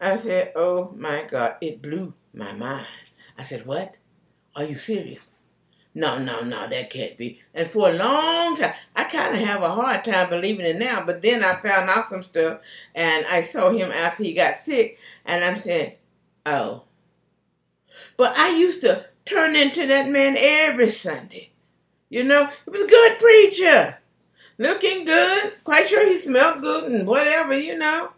[0.00, 1.56] I said, oh my God.
[1.60, 2.86] It blew my mind.
[3.38, 3.98] I said, what?
[4.54, 5.30] Are you serious?
[5.96, 7.40] No, no, no, that can't be.
[7.54, 11.02] And for a long time, I kind of have a hard time believing it now.
[11.06, 12.60] But then I found out some stuff,
[12.94, 15.94] and I saw him after he got sick, and I'm saying,
[16.44, 16.82] oh.
[18.18, 21.52] But I used to turn into that man every Sunday.
[22.10, 23.96] You know, he was a good preacher,
[24.58, 27.58] looking good, quite sure he smelled good and whatever.
[27.58, 28.10] You know,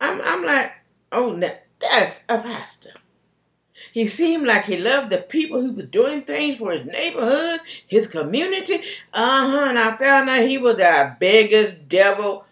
[0.00, 0.72] I'm I'm like,
[1.12, 1.36] oh,
[1.78, 2.94] that's a pastor.
[3.98, 8.06] He seemed like he loved the people who was doing things for his neighborhood, his
[8.06, 8.74] community.
[9.12, 9.66] Uh huh.
[9.70, 12.46] And I found out he was our biggest devil.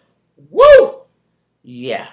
[0.51, 1.03] Woo!
[1.63, 2.09] Yeah.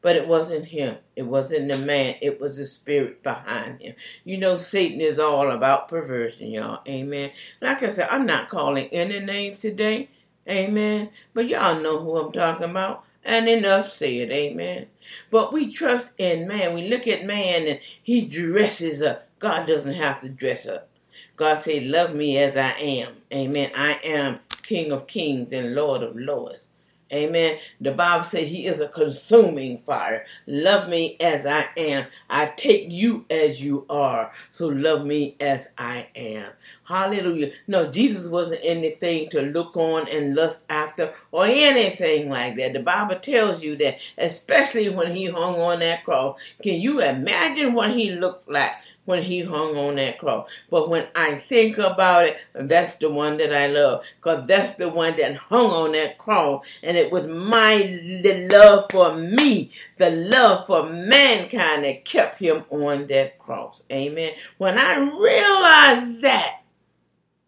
[0.00, 0.96] But it wasn't him.
[1.14, 2.14] It wasn't the man.
[2.22, 3.96] It was the spirit behind him.
[4.24, 6.80] You know, Satan is all about perversion, y'all.
[6.88, 7.32] Amen.
[7.60, 10.08] Like I said, I'm not calling any names today.
[10.48, 11.10] Amen.
[11.34, 13.04] But y'all know who I'm talking about.
[13.24, 14.86] And enough said, amen.
[15.30, 16.74] But we trust in man.
[16.74, 19.28] We look at man and he dresses up.
[19.38, 20.88] God doesn't have to dress up.
[21.36, 23.14] God said, Love me as I am.
[23.32, 23.70] Amen.
[23.74, 26.66] I am King of kings and Lord of lords.
[27.12, 27.58] Amen.
[27.80, 30.24] The Bible says he is a consuming fire.
[30.46, 32.06] Love me as I am.
[32.28, 34.32] I take you as you are.
[34.50, 36.52] So love me as I am.
[36.84, 37.50] Hallelujah.
[37.66, 42.74] No, Jesus wasn't anything to look on and lust after or anything like that.
[42.74, 46.38] The Bible tells you that, especially when he hung on that cross.
[46.62, 48.72] Can you imagine what he looked like?
[49.04, 50.48] When he hung on that cross.
[50.70, 54.04] But when I think about it, that's the one that I love.
[54.16, 56.64] Because that's the one that hung on that cross.
[56.82, 57.76] And it was my
[58.22, 63.82] the love for me, the love for mankind that kept him on that cross.
[63.90, 64.32] Amen.
[64.58, 66.59] When I realized that,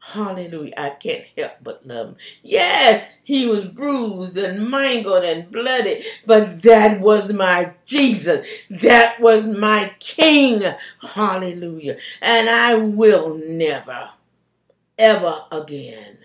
[0.05, 0.75] Hallelujah.
[0.77, 2.17] I can't help but love him.
[2.43, 8.45] Yes, he was bruised and mangled and bloody, but that was my Jesus.
[8.69, 10.63] That was my King.
[11.01, 11.99] Hallelujah.
[12.21, 14.11] And I will never,
[14.99, 16.19] ever again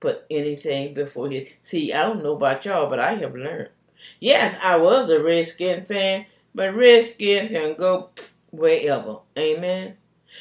[0.00, 1.44] put anything before him.
[1.62, 3.70] See, I don't know about y'all, but I have learned.
[4.18, 8.10] Yes, I was a Redskin fan, but Redskins can go
[8.50, 9.20] wherever.
[9.38, 9.96] Amen.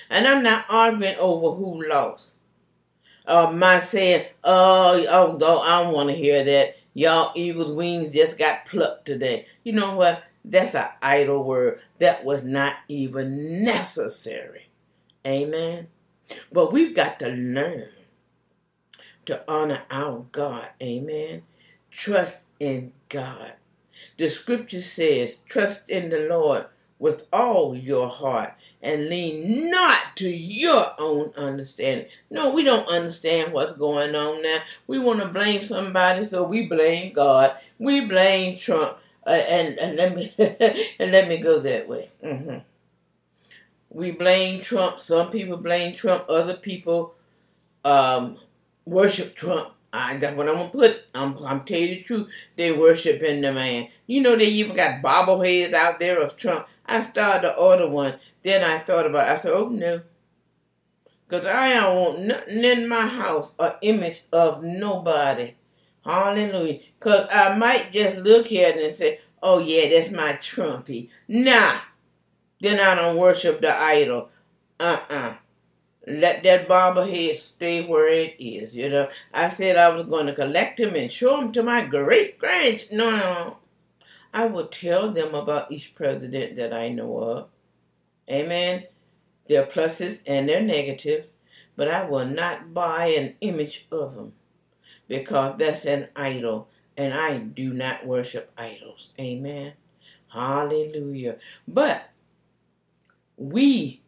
[0.09, 2.36] And I'm not arguing over who lost
[3.27, 6.77] uh, my saying, oh, oh, oh I don't want to hear that.
[6.93, 9.45] Y'all Eagles wings just got plucked today.
[9.63, 10.23] You know what?
[10.43, 11.79] That's an idle word.
[11.99, 14.69] That was not even necessary.
[15.25, 15.87] Amen.
[16.51, 17.89] But we've got to learn
[19.25, 20.69] to honor our God.
[20.81, 21.43] Amen.
[21.91, 23.53] Trust in God.
[24.17, 26.67] The scripture says, trust in the Lord
[26.97, 32.07] with all your heart and lean not to your own understanding.
[32.29, 34.59] No, we don't understand what's going on now.
[34.85, 37.55] We want to blame somebody, so we blame God.
[37.79, 40.33] We blame Trump, uh, and, and let me
[40.99, 42.09] and let me go that way.
[42.23, 42.57] Mm-hmm.
[43.89, 44.99] We blame Trump.
[44.99, 46.25] Some people blame Trump.
[46.29, 47.15] Other people
[47.83, 48.37] um,
[48.85, 49.69] worship Trump.
[49.91, 51.05] I, that's what I'm gonna put.
[51.15, 52.29] I'm, I'm telling you the truth.
[52.55, 53.87] They worshiping the man.
[54.05, 56.67] You know they even got bobbleheads out there of Trump.
[56.85, 58.15] I started to order one.
[58.47, 59.31] Then I thought about it.
[59.31, 59.99] I said, oh no.
[61.27, 65.55] Because I don't want nothing in my house, an image of nobody.
[66.05, 66.79] Hallelujah.
[66.97, 71.09] Because I might just look at it and say, oh yeah, that's my Trumpy.
[71.27, 71.79] Nah.
[72.61, 74.29] Then I don't worship the idol.
[74.79, 75.33] Uh-uh.
[76.07, 79.09] Let that bobblehead stay where it is, you know.
[79.33, 82.85] I said I was going to collect them and show them to my great grand.
[82.93, 83.57] No,
[84.33, 87.49] I will tell them about each president that I know of.
[88.29, 88.85] Amen.
[89.47, 91.27] Their pluses and their negatives,
[91.75, 94.33] but I will not buy an image of them
[95.07, 96.67] because that's an idol,
[96.97, 99.13] and I do not worship idols.
[99.19, 99.73] Amen.
[100.29, 101.37] Hallelujah.
[101.67, 102.09] But
[103.37, 104.01] we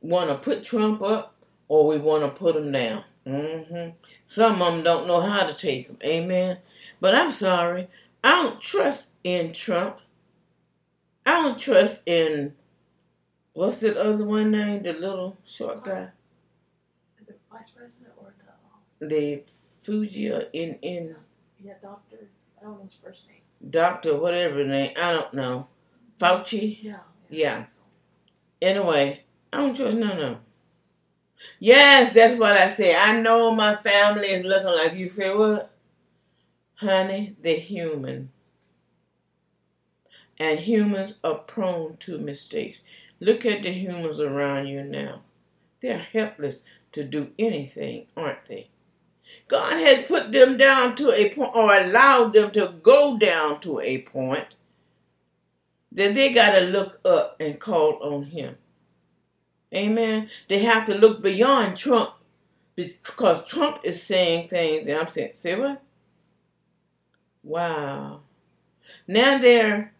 [0.00, 1.34] want to put Trump up
[1.68, 3.04] or we want to put him down.
[3.26, 3.90] Mm-hmm.
[4.26, 5.98] Some of them don't know how to take him.
[6.02, 6.58] Amen.
[7.00, 7.88] But I'm sorry.
[8.24, 9.98] I don't trust in Trump.
[11.24, 12.54] I don't trust in
[13.52, 14.82] what's that other one name?
[14.82, 16.08] The little short guy.
[17.26, 18.32] The vice president or
[19.00, 19.42] the The
[19.82, 21.16] Fuji in in
[21.58, 22.28] yeah doctor.
[22.60, 23.40] I don't know his first name.
[23.70, 24.92] doctor whatever name.
[24.96, 25.68] I don't know.
[26.18, 26.78] Fauci.
[26.82, 26.98] Yeah.
[27.28, 27.66] Yeah.
[28.60, 30.38] Anyway, I don't trust of them.
[31.58, 32.94] Yes, that's what I say.
[32.94, 35.72] I know my family is looking like you say what?
[36.76, 38.30] Honey, they're human.
[40.38, 42.80] And humans are prone to mistakes.
[43.22, 45.20] Look at the humans around you now.
[45.80, 48.70] They're helpless to do anything, aren't they?
[49.46, 53.78] God has put them down to a point, or allowed them to go down to
[53.78, 54.56] a point,
[55.92, 58.56] that they got to look up and call on Him.
[59.72, 60.28] Amen.
[60.48, 62.14] They have to look beyond Trump
[62.74, 65.80] because Trump is saying things, and I'm saying, say what?
[67.44, 68.22] Wow.
[69.06, 69.91] Now they're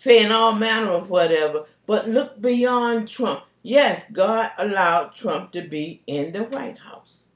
[0.00, 3.42] saying all manner of whatever, but look beyond Trump.
[3.62, 7.26] Yes, God allowed Trump to be in the White House.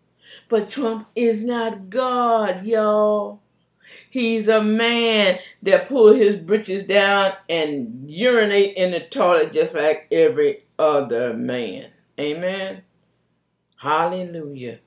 [0.49, 3.43] But Trump is not God, y'all.
[4.09, 10.07] He's a man that pull his britches down and urinate in the toilet just like
[10.11, 11.91] every other man.
[12.19, 12.83] Amen.
[13.77, 14.79] Hallelujah.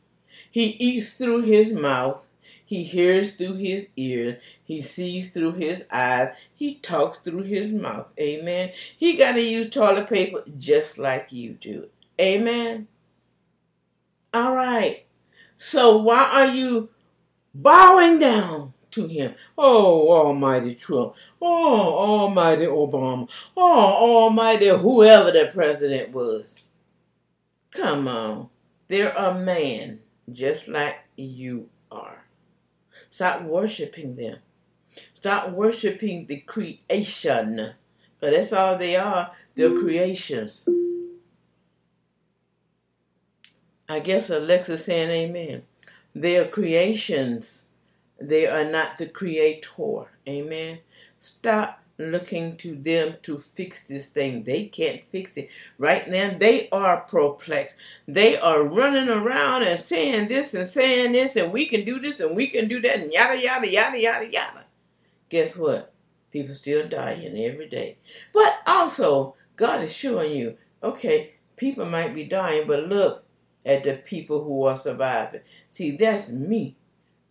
[0.49, 2.27] He eats through his mouth.
[2.65, 4.41] He hears through his ears.
[4.63, 6.29] He sees through his eyes.
[6.57, 8.11] He talks through his mouth.
[8.19, 8.71] Amen.
[8.97, 11.89] He got to use toilet paper just like you do.
[12.19, 12.87] Amen.
[14.33, 15.05] All right.
[15.55, 16.89] So why are you
[17.53, 19.35] bowing down to him?
[19.55, 21.13] Oh, Almighty Trump.
[21.39, 23.29] Oh, Almighty Obama.
[23.55, 26.57] Oh, Almighty whoever the president was.
[27.69, 28.49] Come on.
[28.87, 29.99] They're a man
[30.31, 32.25] just like you are.
[33.11, 34.39] Stop worshiping them.
[35.17, 37.73] Stop worshiping the creation.
[38.19, 39.31] Because that's all they are.
[39.55, 40.69] They're creations.
[43.89, 45.63] I guess Alexa saying amen.
[46.13, 47.65] They are creations.
[48.21, 50.05] They are not the creator.
[50.29, 50.81] Amen.
[51.17, 54.43] Stop looking to them to fix this thing.
[54.43, 55.49] They can't fix it.
[55.79, 57.75] Right now, they are perplexed.
[58.07, 62.19] They are running around and saying this and saying this, and we can do this
[62.19, 64.66] and we can do that, and yada, yada, yada, yada, yada.
[65.29, 65.93] Guess what?
[66.31, 67.97] People still dying every day.
[68.33, 73.25] But also, God is showing you, okay, people might be dying, but look
[73.65, 75.41] at the people who are surviving.
[75.67, 76.75] See, that's me.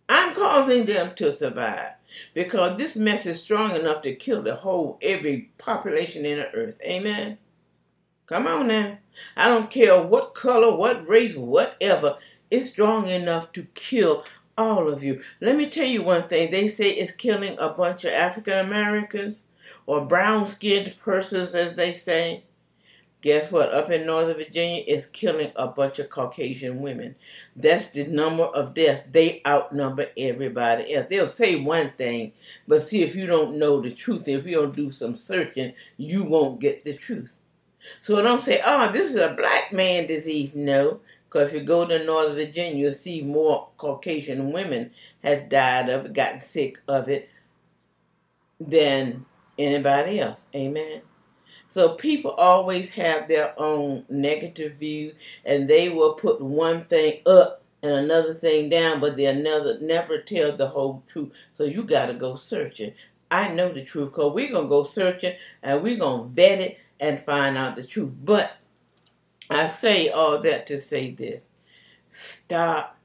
[0.09, 1.93] I'm causing them to survive
[2.33, 6.79] because this mess is strong enough to kill the whole every population in the earth.
[6.85, 7.37] Amen.
[8.25, 8.99] Come on now.
[9.35, 12.17] I don't care what color, what race, whatever.
[12.49, 14.23] It's strong enough to kill
[14.57, 15.21] all of you.
[15.41, 16.51] Let me tell you one thing.
[16.51, 19.43] They say it's killing a bunch of African Americans
[19.85, 22.43] or brown skinned persons, as they say.
[23.21, 23.73] Guess what?
[23.73, 27.15] Up in Northern Virginia, it's killing a bunch of Caucasian women.
[27.55, 29.05] That's the number of deaths.
[29.11, 31.07] They outnumber everybody else.
[31.09, 32.33] They'll say one thing,
[32.67, 36.25] but see, if you don't know the truth, if you don't do some searching, you
[36.25, 37.37] won't get the truth.
[38.01, 40.55] So don't say, oh, this is a black man disease.
[40.55, 40.99] No,
[41.37, 46.05] because if you go to Northern Virginia, you'll see more Caucasian women has died of
[46.05, 47.29] it, gotten sick of it,
[48.59, 49.25] than
[49.57, 50.45] anybody else.
[50.55, 51.01] Amen.
[51.67, 55.13] So people always have their own negative view,
[55.45, 60.17] and they will put one thing up and another thing down, but they'll never never
[60.17, 61.31] tell the whole truth.
[61.51, 62.93] So you got to go searching.
[63.29, 67.19] I know the truth because we're gonna go searching and we're gonna vet it and
[67.19, 68.13] find out the truth.
[68.23, 68.57] But
[69.49, 71.45] I say all that to say this:
[72.09, 72.97] stop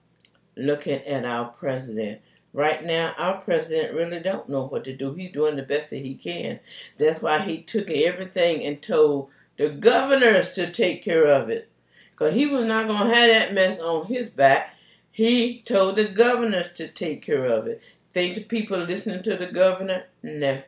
[0.57, 2.21] looking at our president
[2.55, 5.15] Right now, our president really don't know what to do.
[5.15, 6.61] He's doing the best that he can.
[6.99, 11.71] That's why he took everything and told the governors to take care of it.
[12.11, 14.75] Because he was not going to have that mess on his back.
[15.11, 17.81] He told the governors to take care of it.
[18.11, 20.05] Think the people listening to the governor?
[20.23, 20.63] No,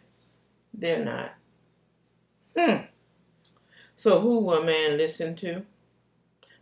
[0.73, 1.35] they're not.
[2.57, 2.85] Hmm.
[3.95, 5.63] So who will a man listen to?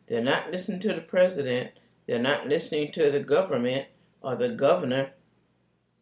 [0.07, 1.73] They're not listening to the president.
[2.07, 3.87] They're not listening to the government
[4.21, 5.13] or the governor.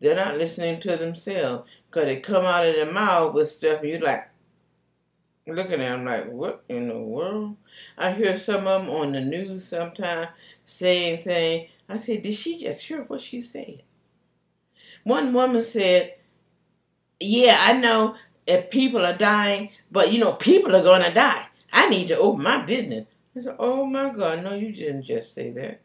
[0.01, 3.91] They're not listening to themselves because they come out of their mouth with stuff and
[3.91, 4.28] you're like,
[5.47, 7.57] looking at them like, what in the world?
[7.99, 10.28] I hear some of them on the news sometimes
[10.64, 11.70] saying things.
[11.89, 13.83] I said, did she just hear what she said?
[15.05, 16.14] One woman said,
[17.18, 18.16] yeah, I know
[18.47, 21.47] if people are dying, but you know, people are to die.
[21.72, 23.07] I need to open my business.
[23.36, 25.80] I said, oh my God, no, you didn't just say that.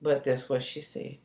[0.00, 1.18] But that's what she said.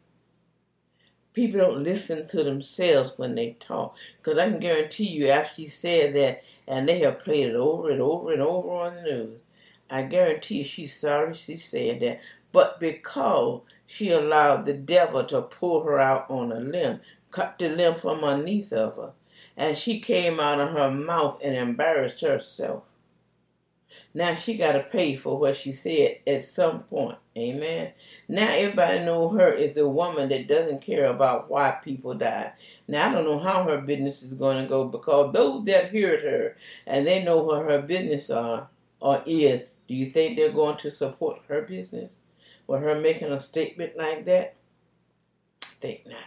[1.34, 3.96] People don't listen to themselves when they talk.
[4.18, 7.90] Because I can guarantee you, after she said that, and they have played it over
[7.90, 9.40] and over and over on the news,
[9.90, 12.22] I guarantee you she's sorry she said that.
[12.52, 17.70] But because she allowed the devil to pull her out on a limb, cut the
[17.70, 19.12] limb from underneath of her,
[19.58, 22.84] and she came out of her mouth and embarrassed herself.
[24.14, 27.18] Now she got to pay for what she said at some point.
[27.38, 27.92] Amen.
[28.28, 32.54] Now everybody know her is the woman that doesn't care about why people die.
[32.88, 36.22] Now I don't know how her business is going to go because those that heard
[36.22, 36.56] her
[36.86, 40.92] and they know what her business are or is, do you think they're going to
[40.92, 42.18] support her business?
[42.66, 44.56] With her making a statement like that?
[45.62, 46.18] Think not.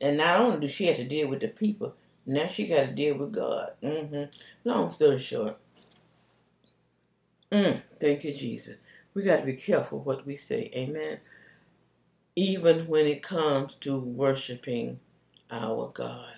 [0.00, 1.94] And not only does she have to deal with the people,
[2.26, 3.70] now she got to deal with God.
[3.82, 4.24] Mm-hmm.
[4.64, 5.58] Long story short.
[7.50, 8.76] Mm, thank you, Jesus.
[9.14, 10.70] We got to be careful what we say.
[10.74, 11.20] Amen.
[12.36, 15.00] Even when it comes to worshiping
[15.50, 16.34] our God.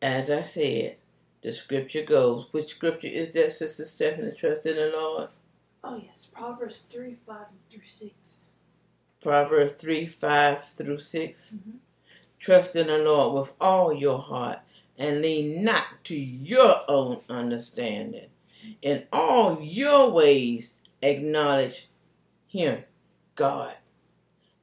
[0.00, 0.96] As I said,
[1.42, 2.46] the scripture goes.
[2.52, 4.32] Which scripture is that, Sister Stephanie?
[4.36, 5.28] Trust in the Lord.
[5.84, 6.30] Oh, yes.
[6.32, 7.36] Proverbs 3 5
[7.70, 8.50] through 6.
[9.22, 11.54] Proverbs 3 5 through 6.
[11.54, 11.70] Mm-hmm.
[12.42, 14.58] Trust in the Lord with all your heart
[14.98, 18.30] and lean not to your own understanding.
[18.82, 21.88] In all your ways, acknowledge
[22.48, 22.82] Him,
[23.36, 23.74] God,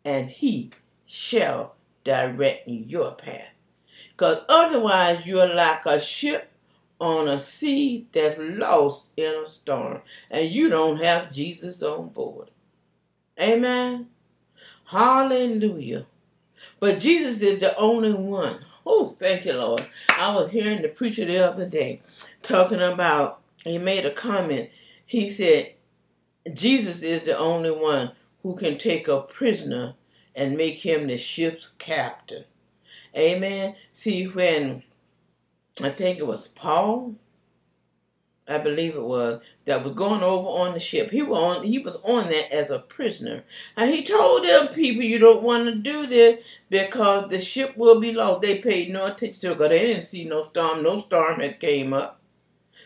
[0.04, 0.72] and He
[1.06, 3.54] shall direct your path.
[4.12, 6.52] Because otherwise, you're like a ship
[7.00, 12.52] on a sea that's lost in a storm, and you don't have Jesus on board.
[13.40, 14.10] Amen.
[14.88, 16.08] Hallelujah.
[16.80, 18.66] But Jesus is the only one.
[18.86, 19.86] Oh, thank you, Lord.
[20.18, 22.02] I was hearing the preacher the other day
[22.42, 24.70] talking about, he made a comment.
[25.06, 25.74] He said,
[26.54, 29.96] Jesus is the only one who can take a prisoner
[30.36, 32.46] and make him the ship's captain.
[33.16, 33.76] Amen.
[33.92, 34.84] See, when
[35.82, 37.16] I think it was Paul,
[38.50, 41.12] I believe it was, that was going over on the ship.
[41.12, 43.44] He was on he was on that as a prisoner.
[43.78, 48.00] And he told them people you don't want to do this because the ship will
[48.00, 48.42] be lost.
[48.42, 50.82] They paid no attention to it because they didn't see no storm.
[50.84, 52.20] No storm had came up.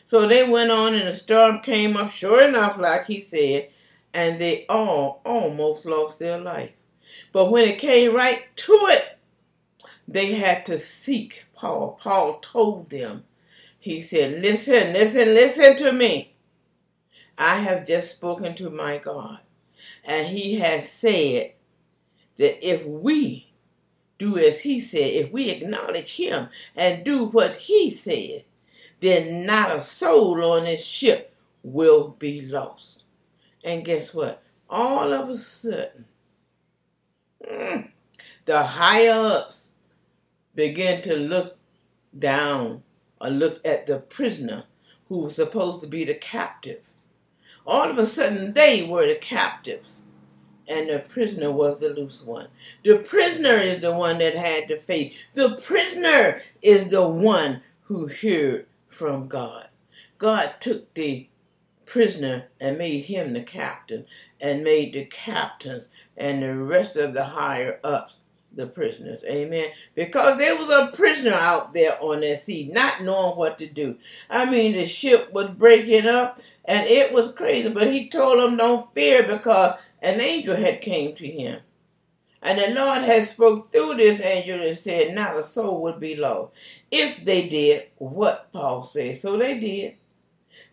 [0.06, 3.70] So they went on and the storm came up, sure enough, like he said,
[4.14, 6.72] and they all almost lost their life.
[7.32, 9.18] But when it came right to it,
[10.08, 11.98] they had to seek Paul.
[12.02, 13.24] Paul told them,
[13.84, 16.36] he said, Listen, listen, listen to me.
[17.38, 19.40] I have just spoken to my God,
[20.06, 21.52] and he has said
[22.38, 23.52] that if we
[24.18, 28.46] do as he said, if we acknowledge him and do what he said,
[29.02, 33.04] then not a soul on this ship will be lost.
[33.66, 34.42] And guess what?
[34.70, 36.06] All of a sudden,
[37.46, 37.92] mm,
[38.46, 39.72] the higher ups
[40.56, 41.58] begin to look
[42.18, 42.84] down
[43.24, 44.66] or look at the prisoner
[45.08, 46.94] who was supposed to be the captive.
[47.66, 50.02] All of a sudden, they were the captives,
[50.68, 52.48] and the prisoner was the loose one.
[52.84, 55.16] The prisoner is the one that had the faith.
[55.34, 59.70] The prisoner is the one who heard from God.
[60.18, 61.28] God took the
[61.86, 64.06] prisoner and made him the captain,
[64.42, 68.18] and made the captains and the rest of the higher ups
[68.56, 69.24] the prisoners.
[69.26, 69.70] Amen.
[69.96, 73.98] Because there was a prisoner out there on that sea, not knowing what to do.
[74.30, 77.70] I mean, the ship was breaking up, and it was crazy.
[77.70, 81.62] But he told them, "Don't fear," because an angel had came to him.
[82.46, 86.18] And the Lord had spoke through this angel and said, not a soul would be
[86.18, 86.54] lost
[86.92, 89.16] if they did what Paul said.
[89.16, 89.96] So they did.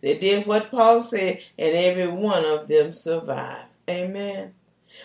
[0.01, 3.73] They did what Paul said, and every one of them survived.
[3.89, 4.53] Amen.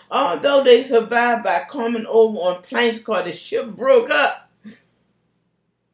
[0.09, 4.51] Although they survived by coming over on planks because the ship broke up,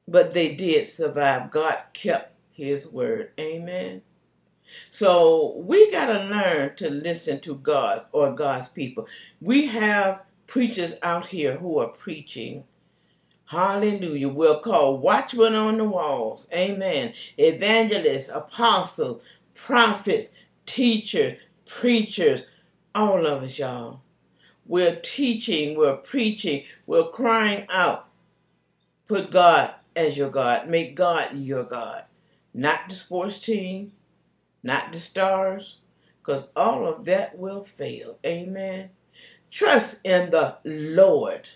[0.07, 1.51] but they did survive.
[1.51, 3.31] God kept his word.
[3.39, 4.01] Amen.
[4.89, 9.07] So we got to learn to listen to God's or God's people.
[9.41, 12.63] We have preachers out here who are preaching.
[13.45, 14.29] Hallelujah.
[14.29, 16.47] We're called watchmen on the walls.
[16.53, 17.13] Amen.
[17.37, 19.21] Evangelists, apostles,
[19.53, 20.31] prophets,
[20.65, 22.43] teachers, preachers,
[22.95, 24.01] all of us, y'all.
[24.65, 28.07] We're teaching, we're preaching, we're crying out.
[29.07, 30.69] Put God as your God.
[30.69, 32.05] Make God your God.
[32.53, 33.91] Not the sports team,
[34.61, 35.77] not the stars,
[36.19, 38.19] because all of that will fail.
[38.25, 38.91] Amen.
[39.51, 41.49] Trust in the Lord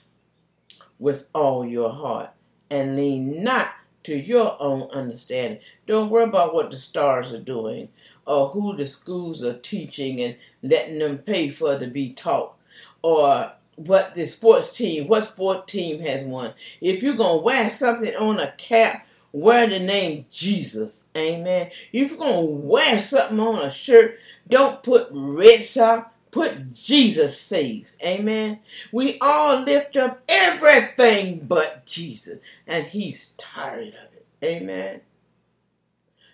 [0.99, 2.31] with all your heart
[2.69, 3.69] and lean not
[4.03, 5.59] to your own understanding.
[5.85, 7.89] Don't worry about what the stars are doing
[8.27, 12.53] or who the schools are teaching and letting them pay for to be taught
[13.01, 16.53] or what the sports team, what sport team has won.
[16.81, 21.05] If you're going to wear something on a cap, wear the name Jesus.
[21.15, 21.71] Amen.
[21.93, 27.39] If you're going to wear something on a shirt, don't put red sock, put Jesus
[27.39, 27.95] saves.
[28.03, 28.59] Amen.
[28.91, 34.25] We all lift up everything but Jesus, and he's tired of it.
[34.43, 35.01] Amen.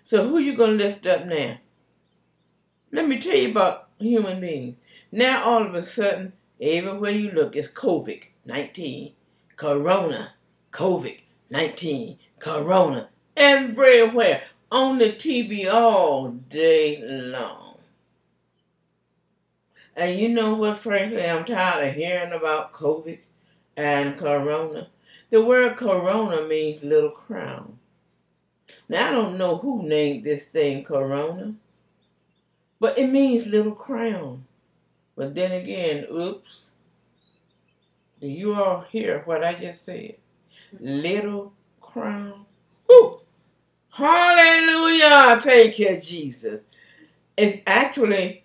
[0.02, 1.58] So who you going to lift up now?
[2.94, 4.76] Let me tell you about human beings.
[5.10, 9.12] Now all of a sudden, everywhere you look is COVID 19,
[9.56, 10.34] Corona,
[10.70, 11.18] COVID
[11.50, 17.78] 19, Corona, everywhere on the TV all day long.
[19.96, 23.18] And you know what, frankly, I'm tired of hearing about COVID
[23.76, 24.86] and Corona.
[25.30, 27.76] The word Corona means little crown.
[28.88, 31.56] Now, I don't know who named this thing Corona,
[32.84, 34.44] but it means little crown.
[35.16, 36.72] But then again, oops.
[38.20, 40.16] Do you all hear what I just said?
[40.78, 42.44] Little crown.
[42.86, 43.20] Woo!
[43.88, 45.40] Hallelujah!
[45.40, 46.60] Thank you, Jesus.
[47.38, 48.44] It's actually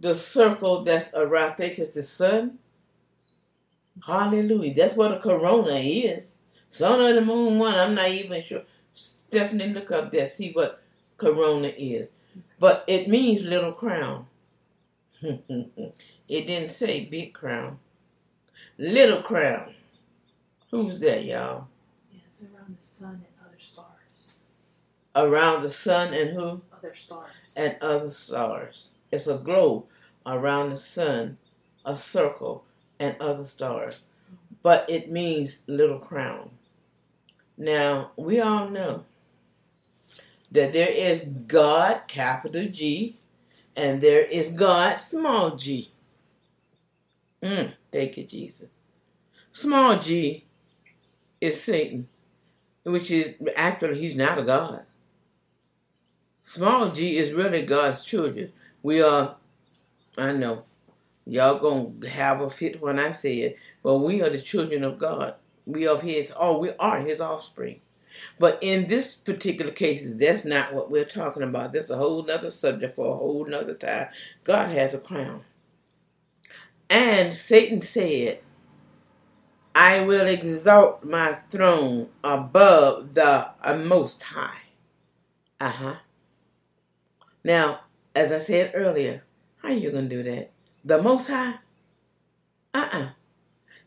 [0.00, 2.60] the circle that's around, I the sun.
[4.06, 4.72] Hallelujah.
[4.72, 6.38] That's what a corona is.
[6.70, 8.62] Sun of the moon one, I'm not even sure.
[8.94, 10.82] Stephanie, look up there, see what
[11.18, 12.08] corona is.
[12.64, 14.24] But it means little crown.
[15.20, 15.92] it
[16.26, 17.78] didn't say big crown.
[18.78, 19.74] Little crown.
[20.70, 21.68] Who's that, y'all?
[22.26, 24.38] It's around the sun and other stars.
[25.14, 26.62] Around the sun and who?
[26.72, 27.32] Other stars.
[27.54, 28.92] And other stars.
[29.12, 29.84] It's a globe
[30.24, 31.36] around the sun,
[31.84, 32.64] a circle,
[32.98, 34.04] and other stars.
[34.62, 36.48] But it means little crown.
[37.58, 39.04] Now, we all know
[40.54, 43.18] that there is God, capital G,
[43.76, 45.90] and there is God, small g.
[47.42, 48.68] Mm, thank you, Jesus.
[49.50, 50.46] Small g
[51.40, 52.08] is Satan,
[52.84, 54.84] which is actually, he's not a God.
[56.40, 58.52] Small g is really God's children.
[58.80, 59.36] We are,
[60.16, 60.64] I know,
[61.26, 64.98] y'all gonna have a fit when I say it, but we are the children of
[64.98, 65.34] God.
[65.66, 67.80] We are his, oh, we are his offspring.
[68.38, 71.72] But in this particular case, that's not what we're talking about.
[71.72, 74.08] That's a whole nother subject for a whole nother time.
[74.42, 75.42] God has a crown.
[76.90, 78.40] And Satan said,
[79.74, 83.50] I will exalt my throne above the
[83.84, 84.60] most high.
[85.60, 85.94] Uh huh.
[87.42, 87.80] Now,
[88.14, 89.24] as I said earlier,
[89.56, 90.52] how are you gonna do that?
[90.84, 91.54] The most high?
[92.72, 93.08] Uh uh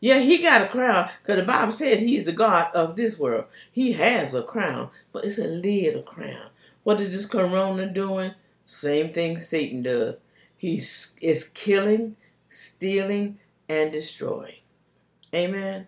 [0.00, 3.46] yeah, he got a crown because the Bible says he's the God of this world.
[3.70, 6.50] He has a crown, but it's a little crown.
[6.84, 8.32] What is this corona doing?
[8.64, 10.16] Same thing Satan does.
[10.56, 12.16] He's is killing,
[12.48, 13.38] stealing,
[13.68, 14.60] and destroying.
[15.34, 15.86] Amen.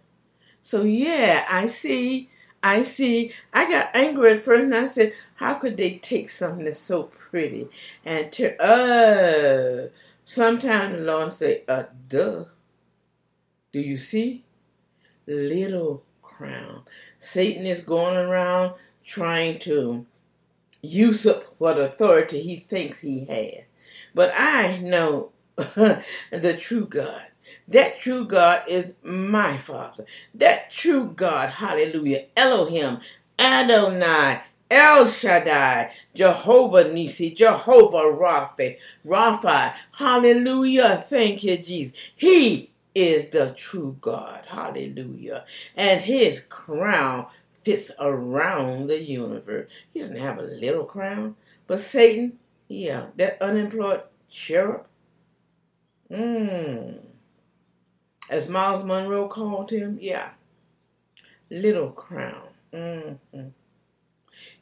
[0.60, 2.28] So yeah, I see.
[2.62, 3.32] I see.
[3.54, 7.04] I got angry at first, and I said, "How could they take something that's so
[7.04, 7.68] pretty
[8.04, 9.88] and to uh?"
[10.24, 12.44] Sometimes the Lord say, "Uh, duh."
[13.72, 14.44] Do you see?
[15.26, 16.82] Little crown.
[17.18, 20.06] Satan is going around trying to
[20.82, 23.64] usurp what authority he thinks he has.
[24.14, 27.26] But I know the true God.
[27.68, 30.04] That true God is my Father.
[30.34, 32.98] That true God, hallelujah, Elohim,
[33.38, 41.92] Adonai, El Shaddai, Jehovah Nissi, Jehovah Rapha, Rapha, hallelujah, thank you, Jesus.
[42.16, 44.46] He is the true God.
[44.48, 45.44] Hallelujah.
[45.76, 47.26] And his crown
[47.60, 49.70] fits around the universe.
[49.92, 51.36] He doesn't have a little crown.
[51.66, 52.38] But Satan,
[52.68, 54.86] yeah, that unemployed cherub.
[56.10, 57.06] Mmm.
[58.28, 60.30] As Myles Munroe called him, yeah.
[61.50, 62.48] Little crown.
[62.72, 63.48] Mm-hmm.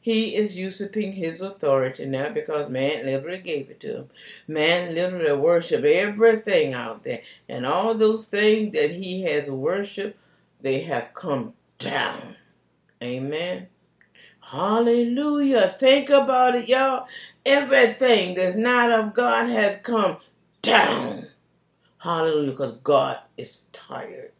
[0.09, 4.09] He is usurping his authority now because man literally gave it to him.
[4.47, 7.21] Man literally worship everything out there.
[7.47, 10.17] And all those things that he has worshiped,
[10.61, 12.37] they have come down.
[13.03, 13.67] Amen.
[14.41, 15.61] Hallelujah.
[15.61, 17.07] Think about it, y'all.
[17.45, 20.17] Everything that's not of God has come
[20.63, 21.27] down.
[21.99, 24.31] Hallelujah, because God is tired.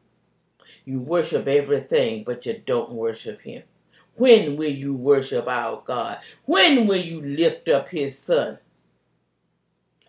[0.86, 3.63] You worship everything, but you don't worship Him.
[4.20, 6.17] When will you worship our God?
[6.43, 8.59] When will you lift up His Son?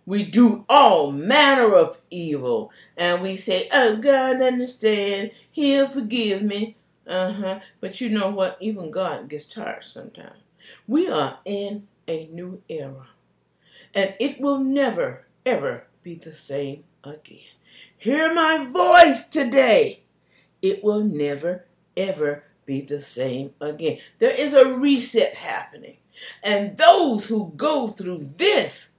[0.05, 5.31] We do all manner of evil, and we say, Oh, God, understand.
[5.49, 6.77] He'll forgive me.
[7.07, 7.61] Uh huh.
[7.81, 8.57] But you know what?
[8.61, 10.43] Even God gets tired sometimes.
[10.89, 13.11] We are in a new era,
[13.95, 17.55] and it will never, ever be the same again.
[17.97, 20.03] Hear my voice today.
[20.61, 23.99] It will never, ever be the same again.
[24.21, 25.97] There is a reset happening.
[26.45, 28.93] And those who go through this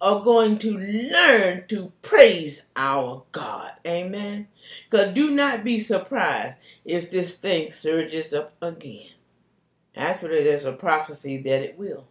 [0.00, 3.72] are going to learn to praise our God.
[3.86, 4.48] Amen.
[4.88, 9.10] Because do not be surprised if this thing surges up again.
[9.94, 12.06] Actually, there's a prophecy that it will.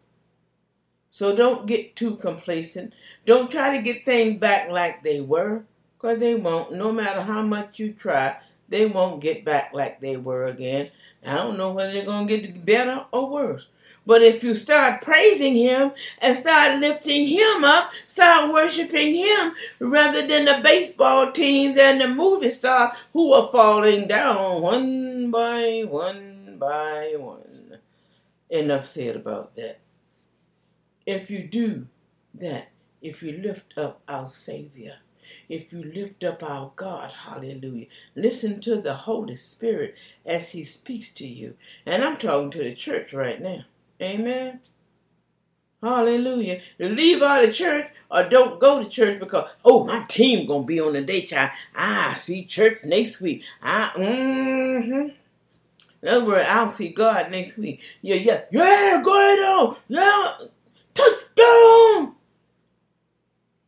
[1.09, 2.93] So don't get too complacent.
[3.25, 5.63] Don't try to get things back like they were,
[5.97, 6.73] because they won't.
[6.73, 8.37] No matter how much you try,
[8.69, 10.89] they won't get back like they were again.
[11.25, 13.67] I don't know whether they're going to get better or worse.
[14.05, 20.25] But if you start praising Him and start lifting Him up, start worshiping Him rather
[20.25, 26.57] than the baseball teams and the movie stars who are falling down one by one
[26.59, 27.79] by one.
[28.49, 29.79] Enough said about that.
[31.05, 31.87] If you do
[32.33, 32.69] that,
[33.01, 34.97] if you lift up our Savior,
[35.49, 37.87] if you lift up our God, hallelujah.
[38.15, 39.95] Listen to the Holy Spirit
[40.25, 41.55] as He speaks to you.
[41.85, 43.65] And I'm talking to the church right now.
[44.01, 44.61] Amen.
[45.81, 46.61] Hallelujah.
[46.79, 50.79] Leave out of church or don't go to church because, oh, my team gonna be
[50.79, 51.51] on the day child.
[51.75, 53.43] I see church next week.
[53.61, 55.09] I mm-hmm.
[56.03, 57.81] In other words, I'll see God next week.
[58.01, 59.77] Yeah, yeah, yeah, go ahead on.
[59.87, 60.31] Yeah,
[60.93, 62.15] touchdown.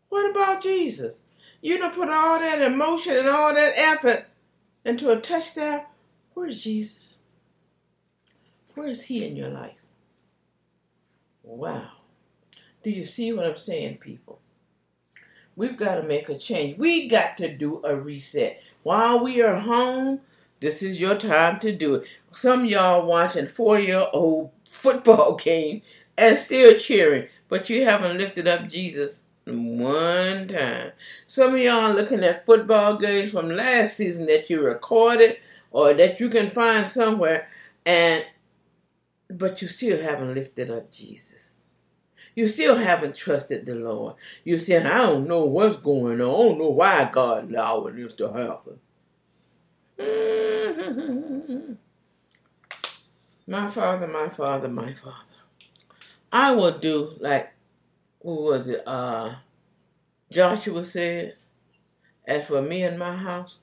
[0.09, 1.19] What about Jesus?
[1.65, 4.27] You don't put all that emotion and all that effort
[4.85, 5.81] into a touchdown.
[6.35, 7.15] Where's Jesus?
[8.75, 9.73] Where is he in your life?
[11.41, 11.87] Wow.
[12.83, 14.41] Do you see what I'm saying, people?
[15.55, 16.77] We've got to make a change.
[16.77, 18.61] We got to do a reset.
[18.83, 20.19] While we are home,
[20.59, 22.07] this is your time to do it.
[22.29, 25.81] Some y'all watching four-year-old football game
[26.15, 30.91] and still cheering, but you haven't lifted up Jesus one time.
[31.25, 35.37] Some of y'all looking at football games from last season that you recorded
[35.71, 37.47] or that you can find somewhere,
[37.85, 38.25] and
[39.29, 41.55] but you still haven't lifted up Jesus.
[42.35, 44.15] You still haven't trusted the Lord.
[44.43, 46.27] You said, I don't know what's going on.
[46.27, 48.79] I don't know why God allowed this to happen.
[53.47, 55.19] My father, my father, my father.
[56.31, 57.54] I will do like
[58.25, 58.83] who was it?
[58.87, 59.35] Uh,
[60.31, 61.35] Joshua said,
[62.25, 63.59] As for me and my house,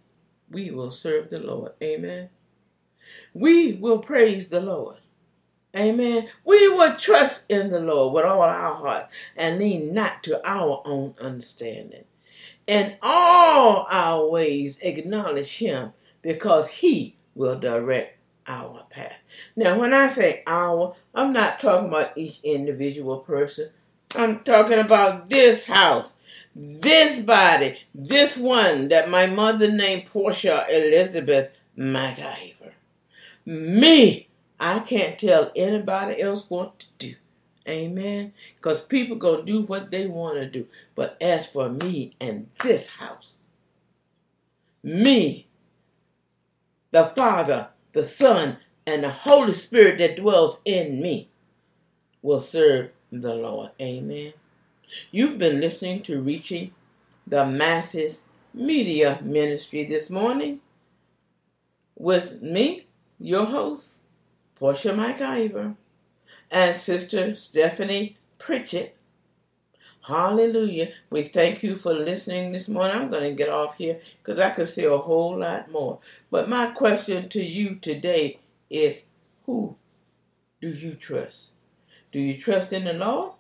[0.51, 1.73] we will serve the Lord.
[1.83, 2.31] Amen.
[3.35, 4.99] We will praise the Lord.
[5.77, 6.29] Amen.
[6.45, 9.07] We will trust in the Lord with all our heart
[9.37, 12.05] and lean not to our own understanding.
[12.67, 19.17] In all our ways, acknowledge Him because He will direct our path.
[19.57, 23.71] Now, when I say our, I'm not talking about each individual person.
[24.15, 26.15] I'm talking about this house,
[26.55, 32.73] this body, this one that my mother named Portia Elizabeth McIver.
[33.47, 34.29] Me,
[34.61, 37.15] I can't tell anybody else what to do.
[37.69, 38.33] Amen.
[38.57, 40.67] Because people gonna do what they want to do.
[40.95, 43.39] But as for me and this house,
[44.83, 45.47] me,
[46.91, 51.31] the Father, the Son, and the Holy Spirit that dwells in me
[52.21, 53.71] will serve the Lord.
[53.81, 54.33] Amen.
[55.11, 56.73] You've been listening to Reaching
[57.27, 58.23] the Masses
[58.55, 60.61] Media Ministry this morning
[61.97, 62.87] with me,
[63.19, 64.03] your host,
[64.55, 65.77] Portia McIver,
[66.51, 68.97] and Sister Stephanie Pritchett.
[70.07, 70.89] Hallelujah.
[71.11, 72.97] We thank you for listening this morning.
[72.97, 76.01] I'm going to get off here because I could say a whole lot more.
[76.31, 79.03] But my question to you today is
[79.45, 79.77] who
[80.61, 81.51] do you trust?
[82.13, 83.33] Do you trust in the Lord?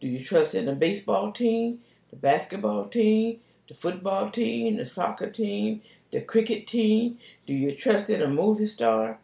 [0.00, 5.30] Do you trust in the baseball team, the basketball team, the football team, the soccer
[5.30, 7.18] team, the cricket team?
[7.46, 9.18] Do you trust in a movie star?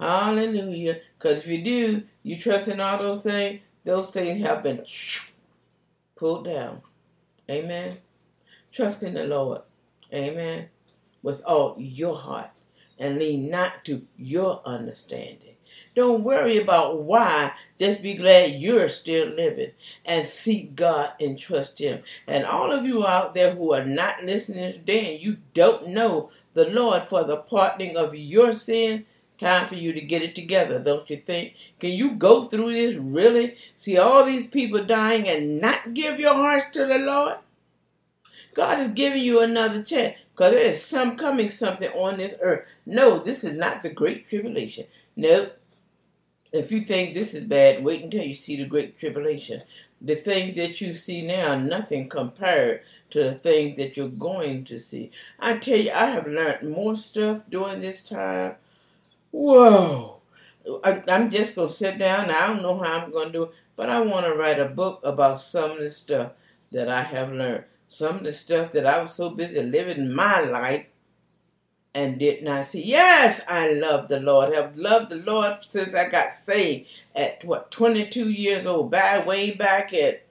[0.00, 1.00] Hallelujah.
[1.18, 4.84] Because if you do, you trust in all those things, those things have been
[6.16, 6.82] pulled down.
[7.50, 7.94] Amen.
[8.72, 9.62] Trust in the Lord.
[10.12, 10.70] Amen.
[11.22, 12.50] With all your heart
[12.98, 15.53] and lean not to your understanding.
[15.94, 17.52] Don't worry about why.
[17.78, 19.72] Just be glad you're still living
[20.04, 22.02] and seek God and trust Him.
[22.26, 26.30] And all of you out there who are not listening today and you don't know
[26.54, 29.06] the Lord for the pardoning of your sin,
[29.38, 31.54] time for you to get it together, don't you think?
[31.78, 33.56] Can you go through this really?
[33.76, 37.36] See all these people dying and not give your hearts to the Lord?
[38.54, 42.64] God is giving you another chance because there is some coming something on this earth.
[42.86, 44.86] No, this is not the great tribulation.
[45.16, 45.58] Nope.
[46.54, 49.62] If you think this is bad, wait until you see the great tribulation.
[50.00, 54.62] The things that you see now are nothing compared to the things that you're going
[54.66, 55.10] to see.
[55.40, 58.54] I tell you, I have learned more stuff during this time.
[59.32, 60.20] Whoa!
[60.84, 62.30] I, am just going to sit down.
[62.30, 64.66] I don't know how I'm going to do it, but I want to write a
[64.66, 66.34] book about some of the stuff
[66.70, 67.64] that I have learned.
[67.88, 70.86] Some of the stuff that I was so busy living my life
[71.94, 72.82] and did not see.
[72.82, 74.52] Yes, I love the Lord.
[74.54, 78.90] Have loved the Lord since I got saved at what 22 years old.
[78.90, 80.24] Back way back at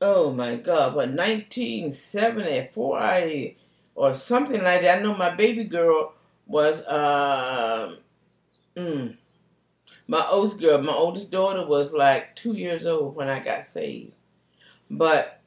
[0.00, 3.56] oh my God, what 1974 I
[3.94, 4.98] or something like that.
[4.98, 6.14] I know my baby girl
[6.46, 7.96] was uh,
[8.76, 9.16] mm,
[10.06, 10.80] my oldest girl.
[10.80, 14.12] My oldest daughter was like two years old when I got saved,
[14.88, 15.40] but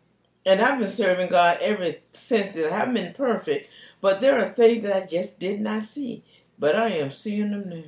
[0.46, 2.54] and I've been serving God ever since.
[2.54, 2.74] Then.
[2.74, 3.70] I haven't been perfect
[4.02, 6.24] but there are things that I just did not see,
[6.60, 7.84] but I am seeing them now.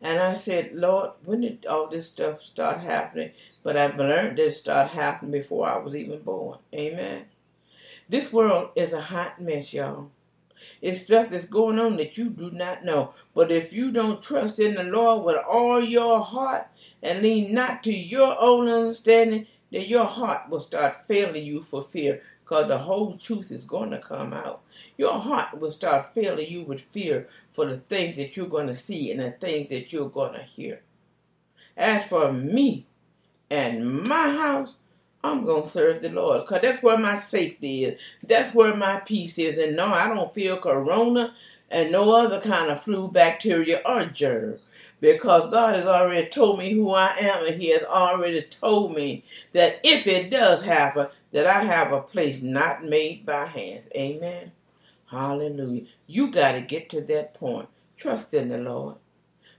[0.00, 3.30] And I said, Lord, when did all this stuff start happening?
[3.62, 6.58] But I've learned that it started happening before I was even born.
[6.74, 7.26] Amen.
[8.08, 10.10] This world is a hot mess, y'all.
[10.80, 13.14] It's stuff that's going on that you do not know.
[13.32, 16.66] But if you don't trust in the Lord with all your heart
[17.02, 21.82] and lean not to your own understanding, then your heart will start failing you for
[21.82, 22.22] fear
[22.52, 24.60] because the whole truth is going to come out.
[24.98, 28.74] Your heart will start filling you with fear for the things that you're going to
[28.74, 30.82] see and the things that you're going to hear.
[31.78, 32.84] As for me
[33.48, 34.76] and my house,
[35.24, 37.98] I'm going to serve the Lord because that's where my safety is.
[38.22, 39.56] That's where my peace is.
[39.56, 41.32] And no, I don't feel corona
[41.70, 44.58] and no other kind of flu, bacteria, or germ
[45.00, 49.24] because God has already told me who I am and He has already told me
[49.52, 53.88] that if it does happen, that I have a place not made by hands.
[53.96, 54.52] Amen.
[55.06, 55.86] Hallelujah.
[56.06, 57.68] You got to get to that point.
[57.96, 58.96] Trust in the Lord.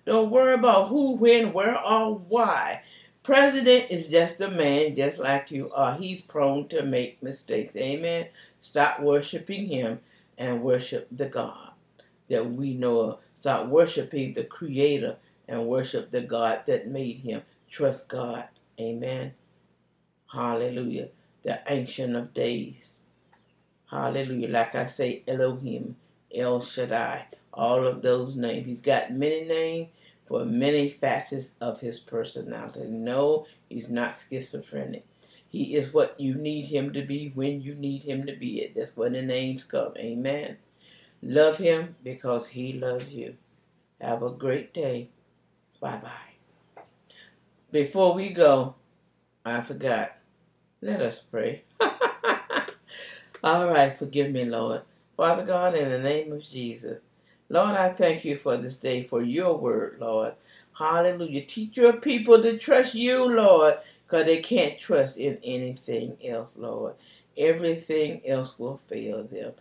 [0.06, 2.84] Don't worry about who, when, where, or why.
[3.24, 5.96] President is just a man just like you are.
[5.96, 7.76] He's prone to make mistakes.
[7.76, 8.28] Amen.
[8.60, 10.02] Stop worshiping him
[10.38, 11.72] and worship the God
[12.30, 13.20] that we know of.
[13.36, 15.18] Stop worshiping the Creator
[15.48, 17.44] and worship the God that made him.
[17.70, 18.50] Trust God.
[18.80, 19.34] Amen.
[20.34, 21.10] Hallelujah
[21.44, 22.98] the Ancient of Days.
[23.90, 24.50] Hallelujah.
[24.50, 25.98] Like I say, Elohim,
[26.34, 28.66] El Shaddai, all of those names.
[28.66, 29.90] He's got many names
[30.26, 32.88] for many facets of his personality.
[32.88, 35.06] No, he's not schizophrenic.
[35.48, 38.74] He is what you need him to be when you need him to be it.
[38.74, 39.94] That's when the names come.
[39.98, 40.58] Amen.
[41.22, 43.36] Love him because he loves you.
[44.02, 45.10] Have a great day.
[45.80, 46.84] Bye bye.
[47.72, 48.76] Before we go,
[49.46, 50.18] I forgot.
[50.84, 51.64] Let us pray.
[53.44, 54.82] All right, forgive me, Lord.
[55.16, 57.00] Father God, in the name of Jesus,
[57.48, 60.34] Lord, I thank you for this day, for your word, Lord.
[60.78, 61.46] Hallelujah.
[61.46, 63.76] Teach your people to trust you, Lord,
[64.06, 66.96] because they can't trust in anything else, Lord.
[67.38, 69.54] Everything else will fail them.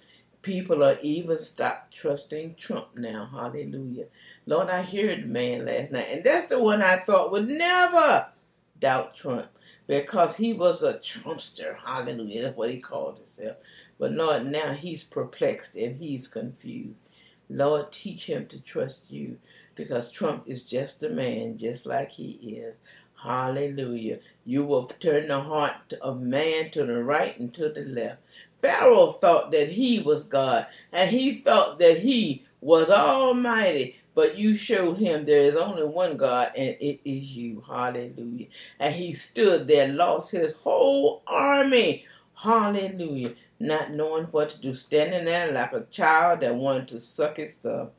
[0.43, 3.31] People are even stopped trusting Trump now.
[3.33, 4.07] Hallelujah.
[4.45, 8.33] Lord, I heard the man last night, and that's the one I thought would never
[8.81, 9.47] doubt Trump
[9.87, 11.77] because he was a Trumpster.
[11.85, 12.43] Hallelujah.
[12.43, 13.57] That's what he called himself.
[13.99, 17.09] But Lord, now he's perplexed and he's confused.
[17.49, 19.39] Lord, teach him to trust you
[19.75, 22.33] because Trump is just a man, just like he
[22.65, 22.75] is.
[23.23, 24.19] Hallelujah.
[24.45, 28.19] You will turn the heart of man to the right and to the left.
[28.61, 33.99] Pharaoh thought that he was God, and he thought that he was almighty.
[34.15, 37.63] But you showed him there is only one God, and it is you.
[37.67, 38.49] Hallelujah.
[38.79, 42.05] And he stood there, lost his whole army.
[42.35, 43.35] Hallelujah.
[43.59, 47.55] Not knowing what to do, standing there like a child that wanted to suck his
[47.55, 47.91] thumb.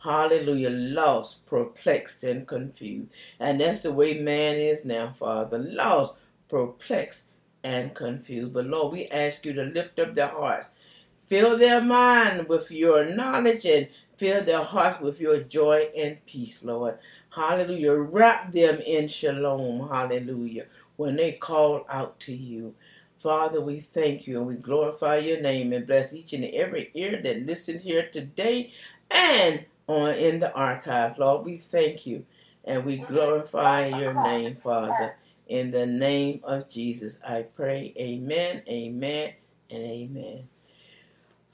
[0.00, 0.70] Hallelujah.
[0.70, 3.14] Lost, perplexed, and confused.
[3.40, 5.58] And that's the way man is now, Father.
[5.58, 6.16] Lost,
[6.48, 7.24] perplexed,
[7.64, 8.52] and confused.
[8.52, 10.68] But Lord, we ask you to lift up their hearts
[11.26, 16.62] Fill their mind with your knowledge and fill their hearts with your joy and peace,
[16.64, 16.98] Lord.
[17.30, 17.94] Hallelujah.
[17.94, 19.88] Wrap them in shalom.
[19.88, 20.66] Hallelujah.
[20.96, 22.74] When they call out to you.
[23.20, 27.20] Father, we thank you and we glorify your name and bless each and every ear
[27.22, 28.72] that listened here today
[29.10, 31.18] and on in the archive.
[31.18, 32.26] Lord, we thank you
[32.64, 35.16] and we glorify your name, Father.
[35.48, 37.94] In the name of Jesus, I pray.
[37.98, 39.34] Amen, amen,
[39.70, 40.48] and amen.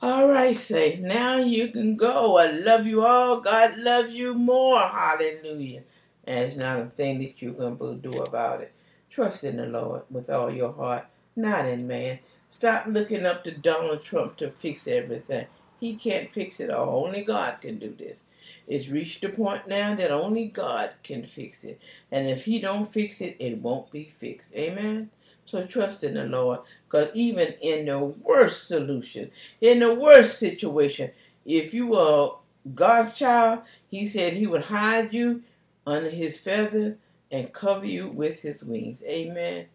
[0.01, 2.39] All right, say, now you can go.
[2.39, 3.41] I love you all.
[3.41, 4.79] God loves you more.
[4.79, 5.83] Hallelujah.
[6.25, 8.73] And it's not a thing that you can do about it.
[9.11, 12.21] Trust in the Lord with all your heart, not in man.
[12.49, 15.49] Stop looking up to Donald Trump to fix everything.
[15.81, 17.05] He can't fix it all.
[17.05, 18.21] Only God can do this.
[18.69, 21.81] It's reached a point now that only God can fix it.
[22.13, 24.55] And if he don't fix it, it won't be fixed.
[24.55, 25.11] Amen?
[25.49, 26.61] So trust in the Lord.
[26.85, 29.31] Because even in the worst solution,
[29.63, 31.11] in the worst situation,
[31.47, 32.37] if you are
[32.75, 35.43] God's child, he said he would hide you
[35.87, 36.99] under his feather
[37.31, 39.03] and cover you with his wings.
[39.05, 39.69] Amen.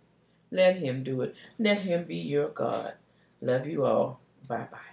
[0.52, 1.36] Let him do it.
[1.58, 2.94] Let him be your God.
[3.42, 4.20] Love you all.
[4.48, 4.93] Bye bye.